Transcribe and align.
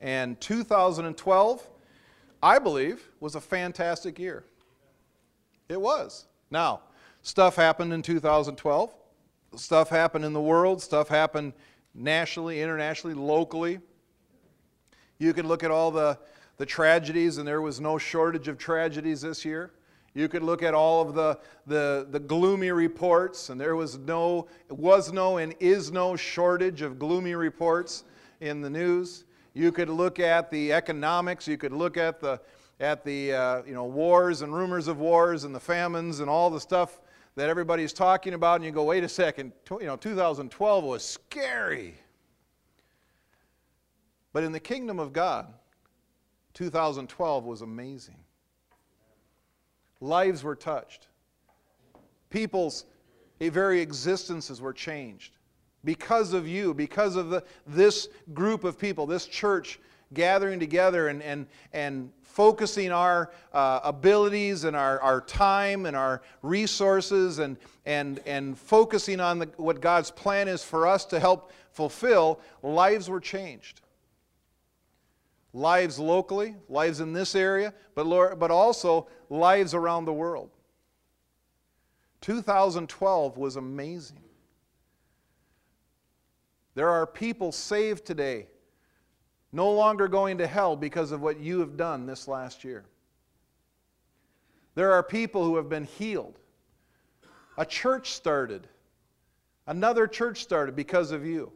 And 0.00 0.40
2012, 0.40 1.68
I 2.42 2.58
believe, 2.58 3.10
was 3.20 3.34
a 3.34 3.40
fantastic 3.40 4.18
year. 4.18 4.44
It 5.68 5.80
was. 5.80 6.26
Now, 6.50 6.80
stuff 7.22 7.56
happened 7.56 7.92
in 7.92 8.02
2012. 8.02 8.94
Stuff 9.56 9.88
happened 9.90 10.24
in 10.24 10.32
the 10.32 10.40
world. 10.40 10.80
Stuff 10.80 11.08
happened 11.08 11.52
nationally, 11.94 12.62
internationally, 12.62 13.14
locally. 13.14 13.78
You 15.18 15.34
can 15.34 15.46
look 15.46 15.62
at 15.62 15.70
all 15.70 15.90
the, 15.90 16.18
the 16.56 16.64
tragedies, 16.64 17.38
and 17.38 17.46
there 17.46 17.60
was 17.60 17.80
no 17.80 17.98
shortage 17.98 18.48
of 18.48 18.56
tragedies 18.56 19.20
this 19.20 19.44
year. 19.44 19.72
You 20.14 20.28
could 20.28 20.42
look 20.42 20.62
at 20.62 20.74
all 20.74 21.02
of 21.02 21.14
the, 21.14 21.38
the, 21.66 22.06
the 22.10 22.18
gloomy 22.18 22.72
reports, 22.72 23.50
and 23.50 23.60
there 23.60 23.76
was 23.76 23.98
no, 23.98 24.48
was 24.68 25.12
no 25.12 25.36
and 25.36 25.54
is 25.60 25.92
no 25.92 26.16
shortage 26.16 26.82
of 26.82 26.98
gloomy 26.98 27.34
reports 27.34 28.04
in 28.40 28.60
the 28.60 28.70
news. 28.70 29.24
You 29.54 29.72
could 29.72 29.88
look 29.88 30.18
at 30.18 30.50
the 30.50 30.72
economics. 30.72 31.48
You 31.48 31.56
could 31.56 31.72
look 31.72 31.96
at 31.96 32.20
the, 32.20 32.40
at 32.78 33.04
the 33.04 33.32
uh, 33.32 33.62
you 33.64 33.74
know, 33.74 33.84
wars 33.84 34.42
and 34.42 34.54
rumors 34.54 34.88
of 34.88 34.98
wars 34.98 35.44
and 35.44 35.54
the 35.54 35.60
famines 35.60 36.20
and 36.20 36.30
all 36.30 36.50
the 36.50 36.60
stuff 36.60 37.00
that 37.36 37.48
everybody's 37.48 37.92
talking 37.92 38.34
about, 38.34 38.56
and 38.56 38.64
you 38.64 38.70
go, 38.70 38.84
wait 38.84 39.04
a 39.04 39.08
second, 39.08 39.52
you 39.70 39.86
know, 39.86 39.96
2012 39.96 40.84
was 40.84 41.04
scary. 41.04 41.94
But 44.32 44.44
in 44.44 44.52
the 44.52 44.60
kingdom 44.60 44.98
of 44.98 45.12
God, 45.12 45.46
2012 46.54 47.44
was 47.44 47.62
amazing. 47.62 48.16
Lives 50.00 50.42
were 50.42 50.56
touched. 50.56 51.08
People's 52.30 52.84
very 53.40 53.80
existences 53.80 54.60
were 54.60 54.72
changed. 54.72 55.36
Because 55.84 56.32
of 56.32 56.46
you, 56.46 56.74
because 56.74 57.16
of 57.16 57.30
the, 57.30 57.42
this 57.66 58.08
group 58.34 58.64
of 58.64 58.78
people, 58.78 59.06
this 59.06 59.26
church 59.26 59.78
gathering 60.12 60.60
together 60.60 61.08
and, 61.08 61.22
and, 61.22 61.46
and 61.72 62.10
focusing 62.22 62.92
our 62.92 63.30
uh, 63.52 63.80
abilities 63.82 64.64
and 64.64 64.76
our, 64.76 65.00
our 65.00 65.20
time 65.22 65.86
and 65.86 65.96
our 65.96 66.22
resources 66.42 67.38
and, 67.38 67.56
and, 67.86 68.20
and 68.26 68.58
focusing 68.58 69.20
on 69.20 69.38
the, 69.38 69.46
what 69.56 69.80
God's 69.80 70.10
plan 70.10 70.48
is 70.48 70.62
for 70.62 70.86
us 70.86 71.04
to 71.06 71.20
help 71.20 71.52
fulfill, 71.70 72.40
lives 72.62 73.08
were 73.08 73.20
changed 73.20 73.80
lives 75.52 75.98
locally, 75.98 76.54
lives 76.68 77.00
in 77.00 77.12
this 77.12 77.34
area, 77.34 77.74
but, 77.94 78.06
Lord, 78.06 78.38
but 78.38 78.50
also 78.50 79.08
lives 79.28 79.74
around 79.74 80.04
the 80.04 80.12
world. 80.12 80.50
2012 82.20 83.38
was 83.38 83.56
amazing. 83.56 84.20
There 86.80 86.88
are 86.88 87.06
people 87.06 87.52
saved 87.52 88.06
today, 88.06 88.46
no 89.52 89.70
longer 89.70 90.08
going 90.08 90.38
to 90.38 90.46
hell 90.46 90.76
because 90.76 91.12
of 91.12 91.20
what 91.20 91.38
you 91.38 91.60
have 91.60 91.76
done 91.76 92.06
this 92.06 92.26
last 92.26 92.64
year. 92.64 92.86
There 94.74 94.90
are 94.90 95.02
people 95.02 95.44
who 95.44 95.56
have 95.56 95.68
been 95.68 95.84
healed. 95.84 96.38
A 97.58 97.66
church 97.66 98.12
started. 98.12 98.66
Another 99.66 100.06
church 100.06 100.40
started 100.40 100.74
because 100.74 101.10
of 101.10 101.26
you 101.26 101.52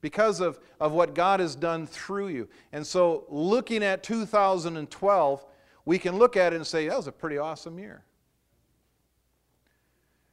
because 0.00 0.40
of, 0.40 0.58
of 0.80 0.92
what 0.92 1.14
God 1.14 1.38
has 1.40 1.54
done 1.54 1.86
through 1.86 2.28
you. 2.28 2.48
And 2.72 2.86
so, 2.86 3.26
looking 3.28 3.82
at 3.82 4.02
2012, 4.02 5.44
we 5.84 5.98
can 5.98 6.16
look 6.16 6.38
at 6.38 6.54
it 6.54 6.56
and 6.56 6.66
say, 6.66 6.88
that 6.88 6.96
was 6.96 7.06
a 7.06 7.12
pretty 7.12 7.36
awesome 7.36 7.78
year. 7.78 8.02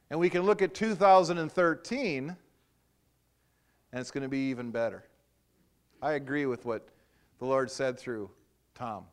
And 0.08 0.18
we 0.18 0.30
can 0.30 0.44
look 0.44 0.62
at 0.62 0.72
2013, 0.72 2.36
and 3.94 4.00
it's 4.00 4.10
going 4.10 4.24
to 4.24 4.28
be 4.28 4.50
even 4.50 4.72
better. 4.72 5.04
I 6.02 6.14
agree 6.14 6.46
with 6.46 6.66
what 6.66 6.88
the 7.38 7.44
Lord 7.44 7.70
said 7.70 7.96
through 7.96 8.28
Tom. 8.74 9.04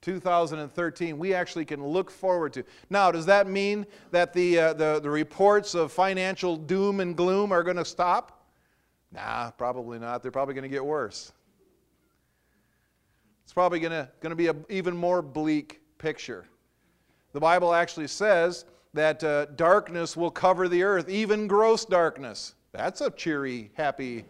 2013, 0.00 1.18
we 1.18 1.34
actually 1.34 1.66
can 1.66 1.86
look 1.86 2.10
forward 2.10 2.54
to. 2.54 2.64
Now, 2.88 3.12
does 3.12 3.26
that 3.26 3.46
mean 3.46 3.84
that 4.12 4.32
the, 4.32 4.58
uh, 4.58 4.72
the, 4.72 5.00
the 5.00 5.10
reports 5.10 5.74
of 5.74 5.92
financial 5.92 6.56
doom 6.56 7.00
and 7.00 7.14
gloom 7.14 7.52
are 7.52 7.62
going 7.62 7.76
to 7.76 7.84
stop? 7.84 8.46
Nah, 9.12 9.50
probably 9.50 9.98
not. 9.98 10.22
They're 10.22 10.32
probably 10.32 10.54
going 10.54 10.62
to 10.62 10.70
get 10.70 10.82
worse. 10.82 11.30
It's 13.44 13.52
probably 13.52 13.78
going 13.78 14.08
to 14.22 14.34
be 14.34 14.46
an 14.46 14.64
even 14.70 14.96
more 14.96 15.20
bleak 15.20 15.82
picture. 15.98 16.46
The 17.34 17.40
Bible 17.40 17.74
actually 17.74 18.06
says 18.06 18.64
that 18.94 19.22
uh, 19.22 19.44
darkness 19.56 20.16
will 20.16 20.30
cover 20.30 20.66
the 20.66 20.82
earth, 20.82 21.10
even 21.10 21.46
gross 21.46 21.84
darkness. 21.84 22.54
That's 22.72 23.00
a 23.00 23.10
cheery, 23.10 23.70
happy 23.74 24.24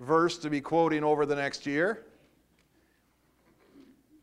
verse 0.00 0.38
to 0.38 0.50
be 0.50 0.60
quoting 0.60 1.02
over 1.04 1.24
the 1.26 1.36
next 1.36 1.66
year. 1.66 2.04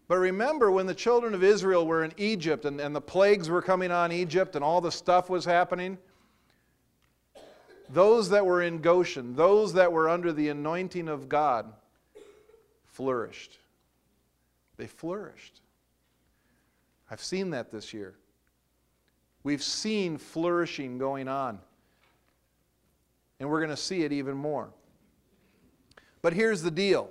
But 0.08 0.18
remember 0.18 0.72
when 0.72 0.86
the 0.86 0.94
children 0.94 1.34
of 1.34 1.44
Israel 1.44 1.88
were 1.88 2.04
in 2.04 2.14
Egypt 2.18 2.66
and, 2.66 2.80
and 2.80 2.96
the 2.96 3.02
plagues 3.02 3.50
were 3.50 3.62
coming 3.62 3.90
on 3.90 4.12
Egypt 4.12 4.56
and 4.56 4.64
all 4.64 4.82
the 4.82 4.92
stuff 4.92 5.30
was 5.30 5.46
happening? 5.46 5.98
Those 7.90 8.30
that 8.30 8.46
were 8.46 8.62
in 8.62 8.82
Goshen, 8.82 9.36
those 9.36 9.74
that 9.74 9.92
were 9.92 10.08
under 10.10 10.32
the 10.32 10.50
anointing 10.50 11.08
of 11.08 11.28
God, 11.28 11.74
flourished. 12.86 13.58
They 14.78 14.88
flourished. 14.88 15.62
I've 17.10 17.24
seen 17.24 17.52
that 17.52 17.72
this 17.72 17.94
year. 17.94 18.16
We've 19.44 19.64
seen 19.64 20.18
flourishing 20.18 20.98
going 20.98 21.28
on. 21.28 21.60
And 23.40 23.50
we're 23.50 23.60
going 23.60 23.70
to 23.70 23.78
see 23.78 24.04
it 24.04 24.12
even 24.12 24.36
more. 24.36 24.70
But 26.22 26.34
here's 26.34 26.62
the 26.62 26.72
deal. 26.72 27.10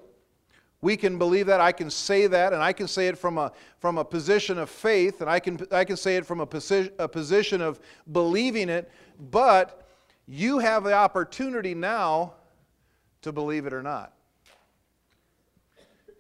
We 0.81 0.97
can 0.97 1.19
believe 1.19 1.47
that. 1.47 1.61
I 1.61 1.73
can 1.73 1.89
say 1.89 2.27
that, 2.27 2.53
and 2.53 2.63
I 2.63 2.73
can 2.73 2.89
say 2.89 3.09
it 3.09 3.17
from 3.17 3.39
a, 3.39 3.53
from 3.79 3.97
a 3.97 4.05
position 4.05 4.59
of 4.59 4.69
faith, 4.69 5.21
and 5.21 5.31
I 5.31 5.41
can, 5.41 5.59
I 5.71 5.85
can 5.85 5.97
say 5.97 6.17
it 6.17 6.27
from 6.27 6.41
a, 6.41 6.47
posi- 6.47 6.93
a 6.99 7.09
position 7.09 7.63
of 7.63 7.81
believing 8.13 8.69
it. 8.69 8.91
But 9.31 9.89
you 10.27 10.59
have 10.59 10.85
the 10.85 10.93
opportunity 10.93 11.75
now 11.75 12.35
to 13.23 13.33
believe 13.33 13.67
it 13.67 13.73
or 13.73 13.83
not. 13.83 14.13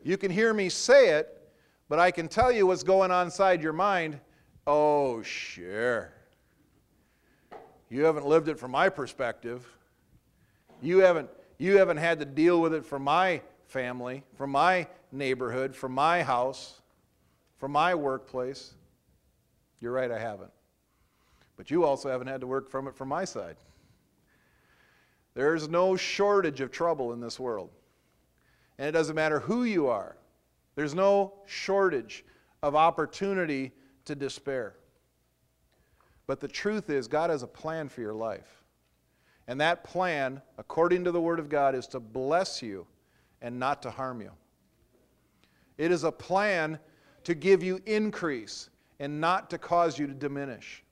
You 0.03 0.16
can 0.16 0.31
hear 0.31 0.54
me 0.54 0.69
say 0.69 1.10
it, 1.10 1.50
but 1.88 1.98
I 1.98 2.10
can 2.10 2.28
tell 2.28 2.53
you 2.53 2.66
what's 2.66 2.82
going 2.82 3.10
on 3.10 3.26
inside 3.26 3.62
your 3.62 3.72
mind. 3.72 4.20
Oh, 4.66 5.22
sure. 5.22 6.12
You 7.91 8.04
haven't 8.04 8.26
lived 8.26 8.48
it 8.48 8.59
from 8.59 8.70
my 8.70 8.88
perspective. 8.88 9.66
You 10.84 10.99
haven't, 10.99 11.31
you 11.59 11.78
haven't 11.78 11.97
had 11.97 12.19
to 12.19 12.27
deal 12.27 12.61
with 12.61 12.75
it 12.75 12.84
from 12.84 13.03
my 13.03 13.41
family, 13.67 14.22
from 14.34 14.50
my 14.50 14.87
neighborhood, 15.11 15.75
from 15.75 15.93
my 15.93 16.22
house, 16.22 16.83
from 17.56 17.72
my 17.72 17.95
workplace. 17.95 18.75
You're 19.81 19.93
right, 19.93 20.11
I 20.11 20.19
haven't. 20.19 20.50
But 21.56 21.71
you 21.71 21.84
also 21.84 22.11
haven't 22.11 22.27
had 22.27 22.43
to 22.43 22.47
work 22.47 22.71
from 22.71 22.87
it 22.87 22.94
from 22.94 23.09
my 23.09 23.25
side. 23.25 23.56
There's 25.33 25.69
no 25.69 25.97
shortage 25.97 26.61
of 26.61 26.71
trouble 26.71 27.15
in 27.15 27.21
this 27.21 27.41
world. 27.41 27.71
And 28.78 28.87
it 28.87 28.93
doesn't 28.93 29.17
matter 29.17 29.41
who 29.41 29.65
you 29.65 29.89
are, 29.89 30.17
there's 30.75 30.94
no 30.94 31.34
shortage 31.47 32.25
of 32.62 32.75
opportunity 32.75 33.73
to 34.05 34.15
despair. 34.15 34.75
But 36.27 36.41
the 36.41 36.49
truth 36.49 36.91
is, 36.91 37.09
God 37.09 37.31
has 37.31 37.43
a 37.43 37.47
plan 37.47 37.89
for 37.89 38.00
your 38.00 38.15
life. 38.15 38.63
And 39.47 39.60
that 39.60 39.84
plan, 39.84 40.41
according 40.59 41.05
to 41.05 41.12
the 41.12 41.21
Word 41.21 41.38
of 41.38 41.49
God, 41.49 41.75
is 41.75 41.87
to 41.88 42.00
bless 42.00 42.62
you 42.62 42.87
and 43.43 43.59
not 43.59 43.82
to 43.82 43.91
harm 43.91 44.21
you. 44.21 44.31
It 45.77 45.91
is 45.91 46.05
a 46.05 46.12
plan 46.12 46.78
to 47.25 47.34
give 47.34 47.62
you 47.62 47.81
increase 47.84 48.71
and 49.00 49.21
not 49.21 49.50
to 49.50 49.59
cause 49.59 49.99
you 49.99 50.06
to 50.06 50.15
diminish. 50.15 50.82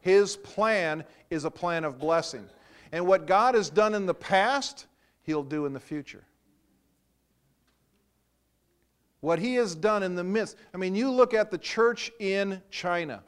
His 0.00 0.36
plan 0.36 1.04
is 1.30 1.44
a 1.44 1.50
plan 1.50 1.84
of 1.84 1.98
blessing. 1.98 2.46
And 2.92 3.06
what 3.06 3.26
God 3.26 3.54
has 3.54 3.70
done 3.70 3.94
in 3.94 4.06
the 4.06 4.14
past, 4.14 4.86
He'll 5.22 5.42
do 5.42 5.66
in 5.66 5.72
the 5.72 5.80
future. 5.80 6.24
What 9.20 9.38
He 9.38 9.54
has 9.54 9.74
done 9.74 10.02
in 10.02 10.14
the 10.14 10.24
midst. 10.24 10.56
I 10.72 10.76
mean, 10.76 10.94
you 10.94 11.10
look 11.10 11.34
at 11.34 11.50
the 11.50 11.58
church 11.58 12.12
in 12.20 12.62
China. 12.70 13.22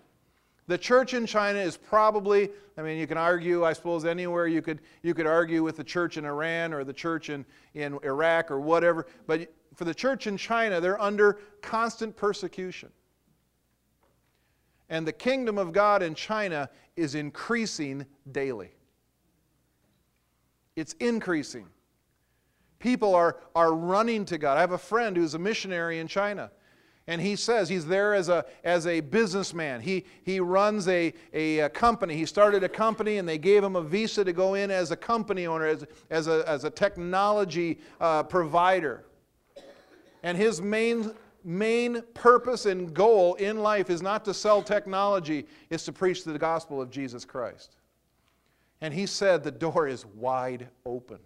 The 0.69 0.79
church 0.79 1.15
in 1.15 1.25
China 1.25 1.59
is 1.59 1.79
probably, 1.79 2.51
I 2.77 2.83
mean, 2.83 2.99
you 2.99 3.07
can 3.07 3.17
argue, 3.17 3.65
I 3.65 3.73
suppose, 3.73 4.05
anywhere 4.05 4.47
you 4.47 4.61
could, 4.61 4.81
you 5.03 5.15
could 5.15 5.27
argue 5.27 5.63
with 5.63 5.79
the 5.79 5.85
church 5.85 6.19
in 6.19 6.27
Iran 6.27 6.75
or 6.75 6.85
the 6.85 6.93
church 6.93 7.31
in, 7.31 7.47
in 7.73 7.99
Iraq 8.05 8.51
or 8.51 8.61
whatever, 8.61 9.07
but 9.27 9.51
for 9.75 9.87
the 9.87 9.95
church 9.95 10.27
in 10.27 10.37
China, 10.37 10.79
they're 10.81 11.01
under 11.01 11.41
constant 11.63 12.17
persecution. 12.17 12.91
And 14.91 15.07
the 15.07 15.13
kingdom 15.13 15.57
of 15.57 15.73
God 15.73 16.03
in 16.03 16.15
China 16.15 16.69
is 16.97 17.15
increasing 17.15 18.05
daily. 18.31 18.71
It's 20.77 20.93
increasing. 20.95 21.67
People 22.79 23.15
are, 23.15 23.39
are 23.55 23.73
running 23.73 24.27
to 24.27 24.37
God. 24.37 24.59
I 24.59 24.61
have 24.61 24.73
a 24.73 24.79
friend 24.79 25.17
who's 25.17 25.35
a 25.35 25.39
missionary 25.39 25.99
in 25.99 26.09
China. 26.09 26.51
And 27.09 27.23
he 27.23 27.37
says 27.37 27.71
he's 27.71 27.87
there 27.87 28.13
as 28.13 28.29
a, 28.29 28.45
as 28.63 28.87
a 28.87 29.01
businessman. 29.01 29.81
He, 29.81 30.05
he 30.25 30.41
runs 30.41 30.87
a, 30.89 31.15
a, 31.33 31.61
a, 31.61 31.69
company. 31.71 32.15
He 32.15 32.27
started 32.27 32.63
a 32.63 32.69
company 32.69 33.17
and 33.17 33.27
they 33.27 33.39
gave 33.39 33.65
him 33.65 33.77
a 33.77 33.83
visa 33.83 34.23
to 34.25 34.33
go 34.35 34.53
in 34.53 34.71
as 34.71 34.91
a 34.91 34.97
company 34.97 35.47
owner, 35.47 35.65
as, 35.65 35.87
as, 36.11 36.29
a, 36.29 36.45
as 36.47 36.65
a 36.65 36.71
technology 36.71 37.79
uh, 37.99 38.25
provider. 38.25 39.07
And 40.23 40.37
his 40.37 40.61
main, 40.61 41.13
main 41.43 42.03
purpose 42.13 42.67
and 42.67 42.93
goal 42.93 43.37
in 43.37 43.63
life 43.63 43.89
is 43.89 44.03
not 44.03 44.23
to 44.27 44.35
sell 44.35 44.63
technology, 44.63 45.47
it's 45.71 45.87
to 45.87 45.93
preach 45.95 46.25
the 46.25 46.39
gospel 46.39 46.83
of 46.83 46.91
Jesus 46.91 47.25
Christ. 47.25 47.77
And 48.83 48.93
he 48.93 49.07
said 49.07 49.43
the 49.43 49.51
door 49.51 49.89
is 49.89 50.05
wide 50.05 50.69
open. 50.85 51.21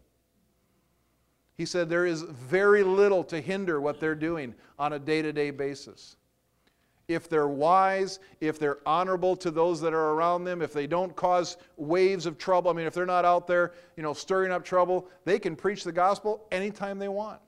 He 1.56 1.66
said 1.66 1.88
there 1.88 2.06
is 2.06 2.22
very 2.22 2.82
little 2.82 3.22
to 3.24 3.40
hinder 3.40 3.80
what 3.80 4.00
they're 4.00 4.14
doing 4.14 4.54
on 4.78 4.94
a 4.94 4.98
day 4.98 5.22
to 5.22 5.32
day 5.32 5.50
basis. 5.50 6.16
If 7.08 7.28
they're 7.28 7.48
wise, 7.48 8.20
if 8.40 8.58
they're 8.58 8.78
honorable 8.86 9.36
to 9.36 9.50
those 9.50 9.80
that 9.80 9.92
are 9.92 10.10
around 10.12 10.44
them, 10.44 10.62
if 10.62 10.72
they 10.72 10.86
don't 10.86 11.14
cause 11.14 11.56
waves 11.76 12.26
of 12.26 12.38
trouble, 12.38 12.70
I 12.70 12.74
mean, 12.74 12.86
if 12.86 12.94
they're 12.94 13.04
not 13.04 13.24
out 13.24 13.46
there, 13.46 13.72
you 13.96 14.02
know, 14.02 14.14
stirring 14.14 14.52
up 14.52 14.64
trouble, 14.64 15.08
they 15.24 15.38
can 15.38 15.56
preach 15.56 15.84
the 15.84 15.92
gospel 15.92 16.46
anytime 16.50 16.98
they 16.98 17.08
want. 17.08 17.40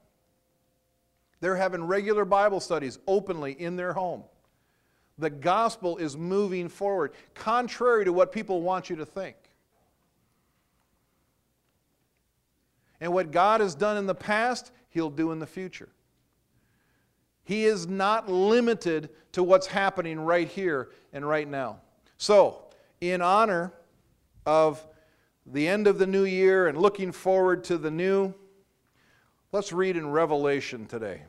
They're 1.40 1.56
having 1.56 1.84
regular 1.84 2.24
Bible 2.24 2.60
studies 2.60 2.98
openly 3.06 3.52
in 3.52 3.76
their 3.76 3.92
home. 3.92 4.24
The 5.18 5.30
gospel 5.30 5.96
is 5.98 6.16
moving 6.16 6.68
forward, 6.68 7.12
contrary 7.34 8.04
to 8.04 8.12
what 8.12 8.32
people 8.32 8.62
want 8.62 8.90
you 8.90 8.96
to 8.96 9.06
think. 9.06 9.36
And 13.04 13.12
what 13.12 13.30
God 13.30 13.60
has 13.60 13.74
done 13.74 13.98
in 13.98 14.06
the 14.06 14.14
past, 14.14 14.72
He'll 14.88 15.10
do 15.10 15.30
in 15.30 15.38
the 15.38 15.46
future. 15.46 15.90
He 17.42 17.66
is 17.66 17.86
not 17.86 18.30
limited 18.30 19.10
to 19.32 19.42
what's 19.42 19.66
happening 19.66 20.18
right 20.18 20.48
here 20.48 20.88
and 21.12 21.28
right 21.28 21.46
now. 21.46 21.80
So, 22.16 22.64
in 23.02 23.20
honor 23.20 23.74
of 24.46 24.86
the 25.44 25.68
end 25.68 25.86
of 25.86 25.98
the 25.98 26.06
new 26.06 26.24
year 26.24 26.66
and 26.66 26.78
looking 26.78 27.12
forward 27.12 27.62
to 27.64 27.76
the 27.76 27.90
new, 27.90 28.32
let's 29.52 29.70
read 29.70 29.98
in 29.98 30.10
Revelation 30.10 30.86
today. 30.86 31.20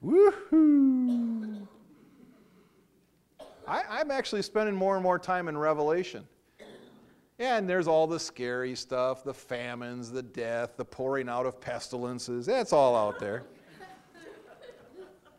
Woohoo! 0.04 1.66
I, 3.66 4.00
am 4.00 4.12
actually 4.12 4.42
spending 4.42 4.76
more 4.76 4.94
and 4.94 5.02
more 5.02 5.18
time 5.18 5.48
in 5.48 5.58
Revelation. 5.58 6.24
And 7.38 7.68
there's 7.68 7.86
all 7.86 8.06
the 8.06 8.18
scary 8.18 8.74
stuff 8.74 9.22
the 9.22 9.34
famines, 9.34 10.10
the 10.10 10.22
death, 10.22 10.76
the 10.76 10.84
pouring 10.84 11.28
out 11.28 11.46
of 11.46 11.60
pestilences. 11.60 12.46
That's 12.46 12.72
all 12.72 12.96
out 12.96 13.18
there. 13.18 13.44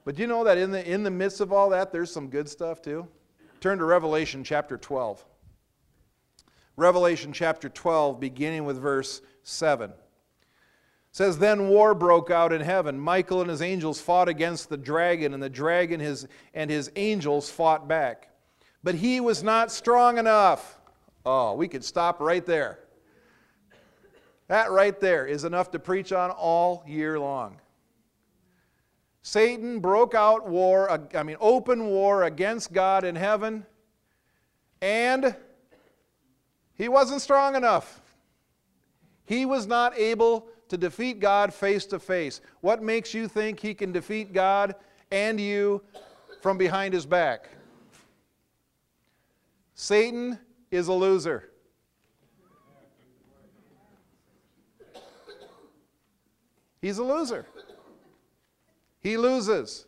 but 0.05 0.19
you 0.19 0.27
know 0.27 0.43
that 0.43 0.57
in 0.57 0.71
the, 0.71 0.87
in 0.89 1.03
the 1.03 1.11
midst 1.11 1.41
of 1.41 1.51
all 1.51 1.69
that, 1.71 1.91
there's 1.91 2.11
some 2.11 2.29
good 2.29 2.47
stuff 2.47 2.81
too? 2.81 3.07
Turn 3.59 3.79
to 3.79 3.85
Revelation 3.85 4.43
chapter 4.43 4.77
12. 4.77 5.25
Revelation 6.75 7.33
chapter 7.33 7.69
12, 7.69 8.19
beginning 8.19 8.63
with 8.63 8.79
verse 8.79 9.21
7. 9.41 9.89
It 9.89 9.95
says, 11.11 11.39
Then 11.39 11.69
war 11.69 11.95
broke 11.95 12.29
out 12.29 12.53
in 12.53 12.61
heaven. 12.61 12.99
Michael 12.99 13.41
and 13.41 13.49
his 13.49 13.63
angels 13.63 13.99
fought 13.99 14.29
against 14.29 14.69
the 14.69 14.77
dragon, 14.77 15.33
and 15.33 15.41
the 15.41 15.49
dragon 15.49 15.99
his, 15.99 16.27
and 16.53 16.69
his 16.69 16.91
angels 16.95 17.49
fought 17.49 17.87
back. 17.87 18.29
But 18.83 18.93
he 18.93 19.19
was 19.19 19.41
not 19.41 19.71
strong 19.71 20.19
enough 20.19 20.76
Oh, 21.29 21.55
we 21.55 21.67
could 21.67 21.83
stop 21.83 22.21
right 22.21 22.45
there. 22.45 22.79
That 24.47 24.71
right 24.71 24.97
there 24.97 25.27
is 25.27 25.43
enough 25.43 25.71
to 25.71 25.79
preach 25.79 26.13
on 26.13 26.31
all 26.31 26.85
year 26.87 27.19
long. 27.19 27.59
Satan 29.23 29.81
broke 29.81 30.15
out 30.15 30.47
war, 30.47 30.89
I 31.13 31.23
mean, 31.23 31.35
open 31.41 31.87
war 31.87 32.23
against 32.23 32.71
God 32.71 33.03
in 33.03 33.13
heaven, 33.17 33.65
and 34.81 35.35
he 36.75 36.87
wasn't 36.87 37.21
strong 37.21 37.57
enough. 37.57 37.99
He 39.25 39.45
was 39.45 39.67
not 39.67 39.97
able 39.97 40.47
to 40.69 40.77
defeat 40.77 41.19
God 41.19 41.53
face 41.53 41.85
to 41.87 41.99
face. 41.99 42.39
What 42.61 42.81
makes 42.81 43.13
you 43.13 43.27
think 43.27 43.59
he 43.59 43.73
can 43.73 43.91
defeat 43.91 44.31
God 44.31 44.75
and 45.11 45.41
you 45.41 45.81
from 46.41 46.57
behind 46.57 46.93
his 46.93 47.05
back? 47.05 47.49
Satan 49.75 50.39
is 50.71 50.87
a 50.87 50.93
loser. 50.93 51.49
He's 56.81 56.97
a 56.97 57.03
loser. 57.03 57.45
He 58.99 59.17
loses. 59.17 59.85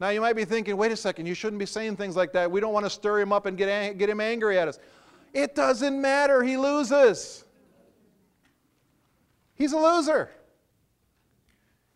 Now 0.00 0.10
you 0.10 0.20
might 0.20 0.36
be 0.36 0.44
thinking, 0.44 0.76
wait 0.76 0.92
a 0.92 0.96
second, 0.96 1.26
you 1.26 1.34
shouldn't 1.34 1.58
be 1.58 1.66
saying 1.66 1.96
things 1.96 2.16
like 2.16 2.32
that. 2.32 2.50
We 2.50 2.60
don't 2.60 2.72
want 2.72 2.86
to 2.86 2.90
stir 2.90 3.20
him 3.20 3.32
up 3.32 3.46
and 3.46 3.56
get, 3.56 3.98
get 3.98 4.08
him 4.08 4.20
angry 4.20 4.58
at 4.58 4.68
us. 4.68 4.78
It 5.32 5.54
doesn't 5.54 6.00
matter. 6.00 6.42
He 6.42 6.56
loses. 6.56 7.44
He's 9.54 9.72
a 9.72 9.78
loser. 9.78 10.30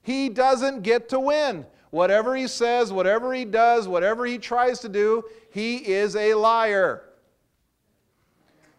He 0.03 0.29
doesn't 0.29 0.82
get 0.82 1.09
to 1.11 1.21
win. 1.21 1.67
Whatever 1.91 2.37
he 2.37 2.47
says, 2.47 2.93
whatever 2.93 3.32
he 3.32 3.44
does, 3.44 3.88
whatever 3.88 4.26
he 4.26 4.38
tries 4.38 4.81
to 4.81 4.88
do, 4.88 5.25
he 5.50 5.76
is 5.76 6.17
a 6.17 6.35
liar. 6.35 7.08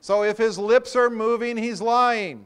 So 0.01 0.23
if 0.23 0.37
his 0.37 0.57
lips 0.57 0.95
are 0.95 1.09
moving, 1.09 1.57
he's 1.57 1.81
lying. 1.81 2.45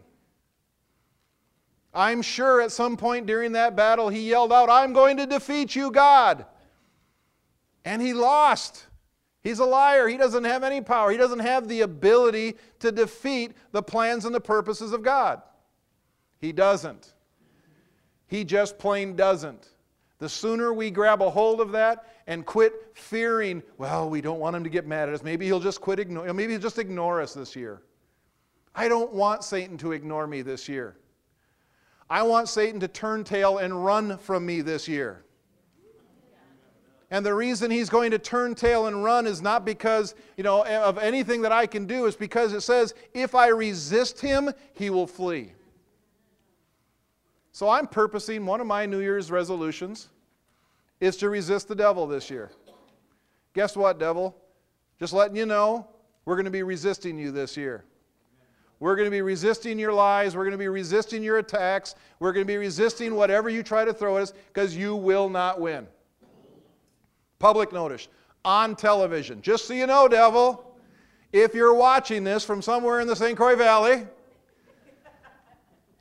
I'm 1.93 2.21
sure 2.21 2.61
at 2.61 2.71
some 2.71 2.97
point 2.97 3.27
during 3.27 3.51
that 3.51 3.75
battle 3.75 4.09
he 4.09 4.29
yelled 4.29 4.51
out, 4.51 4.69
I'm 4.69 4.93
going 4.93 5.17
to 5.17 5.27
defeat 5.27 5.75
you, 5.75 5.91
God. 5.91 6.45
And 7.85 8.01
he 8.01 8.13
lost. 8.13 8.87
He's 9.41 9.59
a 9.59 9.65
liar. 9.65 10.07
He 10.07 10.17
doesn't 10.17 10.45
have 10.45 10.63
any 10.63 10.81
power. 10.81 11.11
He 11.11 11.17
doesn't 11.17 11.39
have 11.39 11.67
the 11.67 11.81
ability 11.81 12.55
to 12.79 12.91
defeat 12.91 13.51
the 13.71 13.83
plans 13.83 14.25
and 14.25 14.33
the 14.33 14.41
purposes 14.41 14.93
of 14.93 15.03
God. 15.03 15.41
He 16.39 16.51
doesn't. 16.51 17.13
He 18.25 18.43
just 18.43 18.79
plain 18.79 19.15
doesn't. 19.15 19.67
The 20.17 20.29
sooner 20.29 20.73
we 20.73 20.89
grab 20.89 21.21
a 21.21 21.29
hold 21.29 21.61
of 21.61 21.73
that 21.73 22.07
and 22.27 22.45
quit 22.45 22.73
fearing, 22.93 23.61
well, 23.77 24.09
we 24.09 24.21
don't 24.21 24.39
want 24.39 24.55
him 24.55 24.63
to 24.63 24.69
get 24.69 24.87
mad 24.87 25.09
at 25.09 25.15
us. 25.15 25.23
Maybe 25.23 25.45
he'll 25.45 25.59
just 25.59 25.81
quit 25.81 25.99
ignore, 25.99 26.31
maybe 26.33 26.53
he'll 26.53 26.61
just 26.61 26.79
ignore 26.79 27.21
us 27.21 27.33
this 27.33 27.55
year. 27.55 27.81
I 28.75 28.87
don't 28.87 29.13
want 29.13 29.43
Satan 29.43 29.77
to 29.79 29.91
ignore 29.91 30.25
me 30.25 30.41
this 30.41 30.67
year. 30.67 30.97
I 32.09 32.23
want 32.23 32.49
Satan 32.49 32.79
to 32.79 32.87
turn 32.87 33.23
tail 33.23 33.59
and 33.59 33.83
run 33.83 34.17
from 34.17 34.45
me 34.45 34.61
this 34.61 34.87
year. 34.87 35.23
And 37.11 37.23
the 37.23 37.33
reason 37.33 37.69
he's 37.69 37.89
going 37.89 38.09
to 38.11 38.17
turn 38.17 38.55
tail 38.55 38.87
and 38.87 39.03
run 39.03 39.27
is 39.27 39.39
not 39.39 39.65
because, 39.65 40.15
you 40.35 40.43
know, 40.43 40.65
of 40.65 40.97
anything 40.97 41.43
that 41.43 41.51
I 41.51 41.67
can 41.67 41.85
do, 41.85 42.07
it's 42.07 42.15
because 42.15 42.53
it 42.53 42.61
says, 42.61 42.95
if 43.13 43.35
I 43.35 43.49
resist 43.49 44.19
him, 44.19 44.51
he 44.73 44.89
will 44.89 45.05
flee. 45.05 45.53
So 47.51 47.69
I'm 47.69 47.85
purposing 47.85 48.47
one 48.47 48.61
of 48.61 48.65
my 48.65 48.87
New 48.87 48.99
Year's 48.99 49.29
resolutions 49.29 50.09
is 51.03 51.17
to 51.17 51.29
resist 51.29 51.67
the 51.67 51.75
devil 51.75 52.07
this 52.07 52.29
year. 52.29 52.49
Guess 53.53 53.75
what, 53.75 53.99
devil? 53.99 54.37
Just 54.99 55.11
letting 55.11 55.35
you 55.35 55.45
know, 55.45 55.85
we're 56.23 56.35
going 56.35 56.45
to 56.45 56.51
be 56.51 56.63
resisting 56.63 57.17
you 57.17 57.29
this 57.29 57.57
year. 57.57 57.83
We're 58.79 58.95
going 58.95 59.07
to 59.07 59.11
be 59.11 59.21
resisting 59.21 59.77
your 59.77 59.91
lies. 59.91 60.33
We're 60.33 60.45
going 60.45 60.53
to 60.53 60.57
be 60.57 60.69
resisting 60.69 61.21
your 61.21 61.39
attacks. 61.39 61.95
We're 62.19 62.31
going 62.31 62.45
to 62.45 62.51
be 62.51 62.55
resisting 62.55 63.15
whatever 63.15 63.49
you 63.49 63.63
try 63.63 63.83
to 63.83 63.93
throw 63.93 64.15
at 64.15 64.23
us 64.23 64.33
because 64.47 64.77
you 64.77 64.95
will 64.95 65.27
not 65.27 65.59
win. 65.59 65.87
Public 67.37 67.73
notice 67.73 68.07
on 68.45 68.73
television. 68.73 69.41
Just 69.41 69.65
so 69.65 69.73
you 69.73 69.87
know, 69.87 70.07
devil, 70.07 70.77
if 71.33 71.53
you're 71.53 71.73
watching 71.73 72.23
this 72.23 72.45
from 72.45 72.61
somewhere 72.61 73.01
in 73.01 73.07
the 73.07 73.15
St. 73.15 73.35
Croix 73.35 73.57
Valley, 73.57 74.07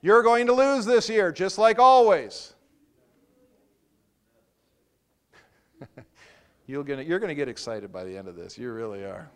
you're 0.00 0.22
going 0.22 0.46
to 0.46 0.52
lose 0.52 0.84
this 0.84 1.08
year, 1.08 1.32
just 1.32 1.58
like 1.58 1.80
always. 1.80 2.54
You're 6.72 6.84
going 6.84 7.06
you're 7.06 7.18
to 7.18 7.34
get 7.34 7.48
excited 7.50 7.92
by 7.92 8.04
the 8.04 8.16
end 8.16 8.28
of 8.28 8.34
this. 8.34 8.56
You 8.56 8.72
really 8.72 9.04
are. 9.04 9.28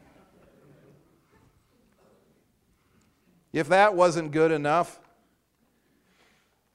If 3.52 3.69
that 3.69 3.95
wasn't 3.95 4.31
good 4.31 4.50
enough, 4.50 4.99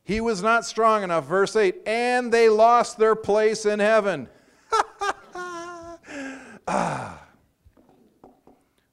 he 0.03 0.21
was 0.21 0.43
not 0.43 0.63
strong 0.63 1.01
enough. 1.01 1.25
Verse 1.25 1.55
8, 1.55 1.77
and 1.87 2.31
they 2.31 2.47
lost 2.47 2.99
their 2.99 3.15
place 3.15 3.65
in 3.65 3.79
heaven. 3.79 4.29
ah. 6.67 7.19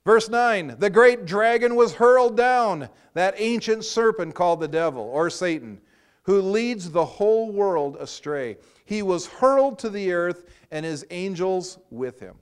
Verse 0.07 0.31
9, 0.31 0.77
the 0.79 0.89
great 0.89 1.27
dragon 1.27 1.77
was 1.77 1.93
hurled 1.93 2.35
down, 2.35 2.89
that 3.13 3.35
ancient 3.37 3.85
serpent 3.85 4.35
called 4.35 4.61
the 4.61 4.69
devil 4.69 5.03
or 5.03 5.29
Satan, 5.29 5.83
who 6.23 6.41
leads 6.41 6.91
the 6.91 7.05
whole 7.05 7.53
world 7.53 7.99
astray. 8.01 8.57
He 8.89 9.03
was 9.03 9.27
hurled 9.27 9.79
to 9.81 9.91
the 9.91 10.13
earth 10.13 10.47
and 10.71 10.87
his 10.87 11.05
angels 11.11 11.79
with 11.91 12.21
him. 12.21 12.37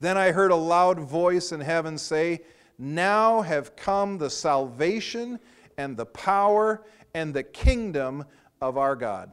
Then 0.00 0.18
I 0.18 0.32
heard 0.32 0.50
a 0.50 0.56
loud 0.56 1.00
voice 1.00 1.50
in 1.50 1.62
heaven 1.62 1.96
say, 1.96 2.42
Now 2.76 3.40
have 3.40 3.74
come 3.74 4.18
the 4.18 4.28
salvation 4.28 5.40
and 5.78 5.96
the 5.96 6.04
power 6.04 6.84
and 7.14 7.32
the 7.32 7.42
kingdom 7.42 8.26
of 8.60 8.76
our 8.76 8.94
God 8.94 9.30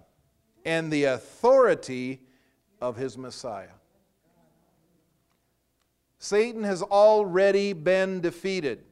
and 0.63 0.89
the 0.89 1.04
authority 1.04 2.22
of 2.80 2.96
his 2.96 3.18
Messiah. 3.18 3.68
Satan 6.20 6.63
has 6.63 6.82
already 6.84 7.74
been 7.74 8.22
defeated. 8.22 8.86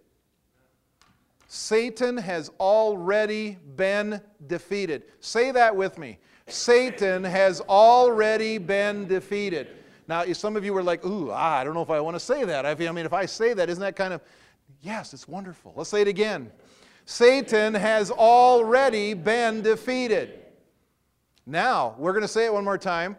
Satan 1.47 2.17
has 2.17 2.51
already 2.59 3.57
been 3.77 4.19
defeated. 4.47 5.03
Say 5.21 5.51
that 5.51 5.73
with 5.73 5.97
me. 5.97 6.19
Satan 6.47 7.23
has 7.23 7.61
already 7.61 8.57
been 8.57 9.07
defeated. 9.07 9.67
Now, 10.07 10.23
some 10.31 10.55
of 10.55 10.63
you 10.63 10.73
were 10.73 10.83
like, 10.83 11.05
ooh, 11.05 11.29
ah, 11.31 11.57
I 11.57 11.63
don't 11.63 11.73
know 11.73 11.81
if 11.81 11.89
I 11.89 11.99
want 11.99 12.15
to 12.15 12.19
say 12.19 12.45
that. 12.45 12.65
I 12.65 12.73
mean, 12.75 13.05
if 13.05 13.13
I 13.13 13.25
say 13.25 13.53
that, 13.53 13.69
isn't 13.69 13.81
that 13.81 13.97
kind 13.97 14.13
of, 14.13 14.21
yes, 14.81 15.13
it's 15.13 15.27
wonderful. 15.27 15.73
Let's 15.75 15.89
say 15.89 16.01
it 16.01 16.07
again. 16.07 16.51
Satan 17.05 17.73
has 17.73 18.09
already 18.11 19.13
been 19.13 19.61
defeated. 19.61 20.39
Now, 21.45 21.95
we're 21.97 22.13
going 22.13 22.21
to 22.21 22.27
say 22.27 22.45
it 22.45 22.53
one 22.53 22.63
more 22.63 22.77
time, 22.77 23.17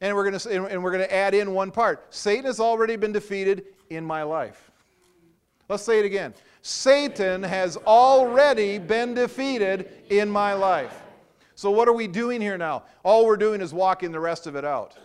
and 0.00 0.14
we're 0.16 0.30
going 0.30 0.38
to, 0.38 0.66
and 0.66 0.82
we're 0.82 0.92
going 0.92 1.04
to 1.04 1.14
add 1.14 1.34
in 1.34 1.52
one 1.52 1.70
part. 1.70 2.14
Satan 2.14 2.46
has 2.46 2.60
already 2.60 2.96
been 2.96 3.12
defeated 3.12 3.66
in 3.90 4.04
my 4.04 4.22
life. 4.22 4.70
Let's 5.68 5.82
say 5.82 5.98
it 5.98 6.04
again. 6.04 6.34
Satan 6.62 7.42
has 7.42 7.76
already 7.76 8.78
been 8.78 9.14
defeated 9.14 9.90
in 10.10 10.28
my 10.28 10.52
life. 10.54 11.02
So, 11.60 11.70
what 11.70 11.88
are 11.88 11.92
we 11.92 12.06
doing 12.06 12.40
here 12.40 12.56
now? 12.56 12.84
All 13.02 13.26
we're 13.26 13.36
doing 13.36 13.60
is 13.60 13.74
walking 13.74 14.12
the 14.12 14.18
rest 14.18 14.46
of 14.46 14.56
it 14.56 14.64
out. 14.64 14.96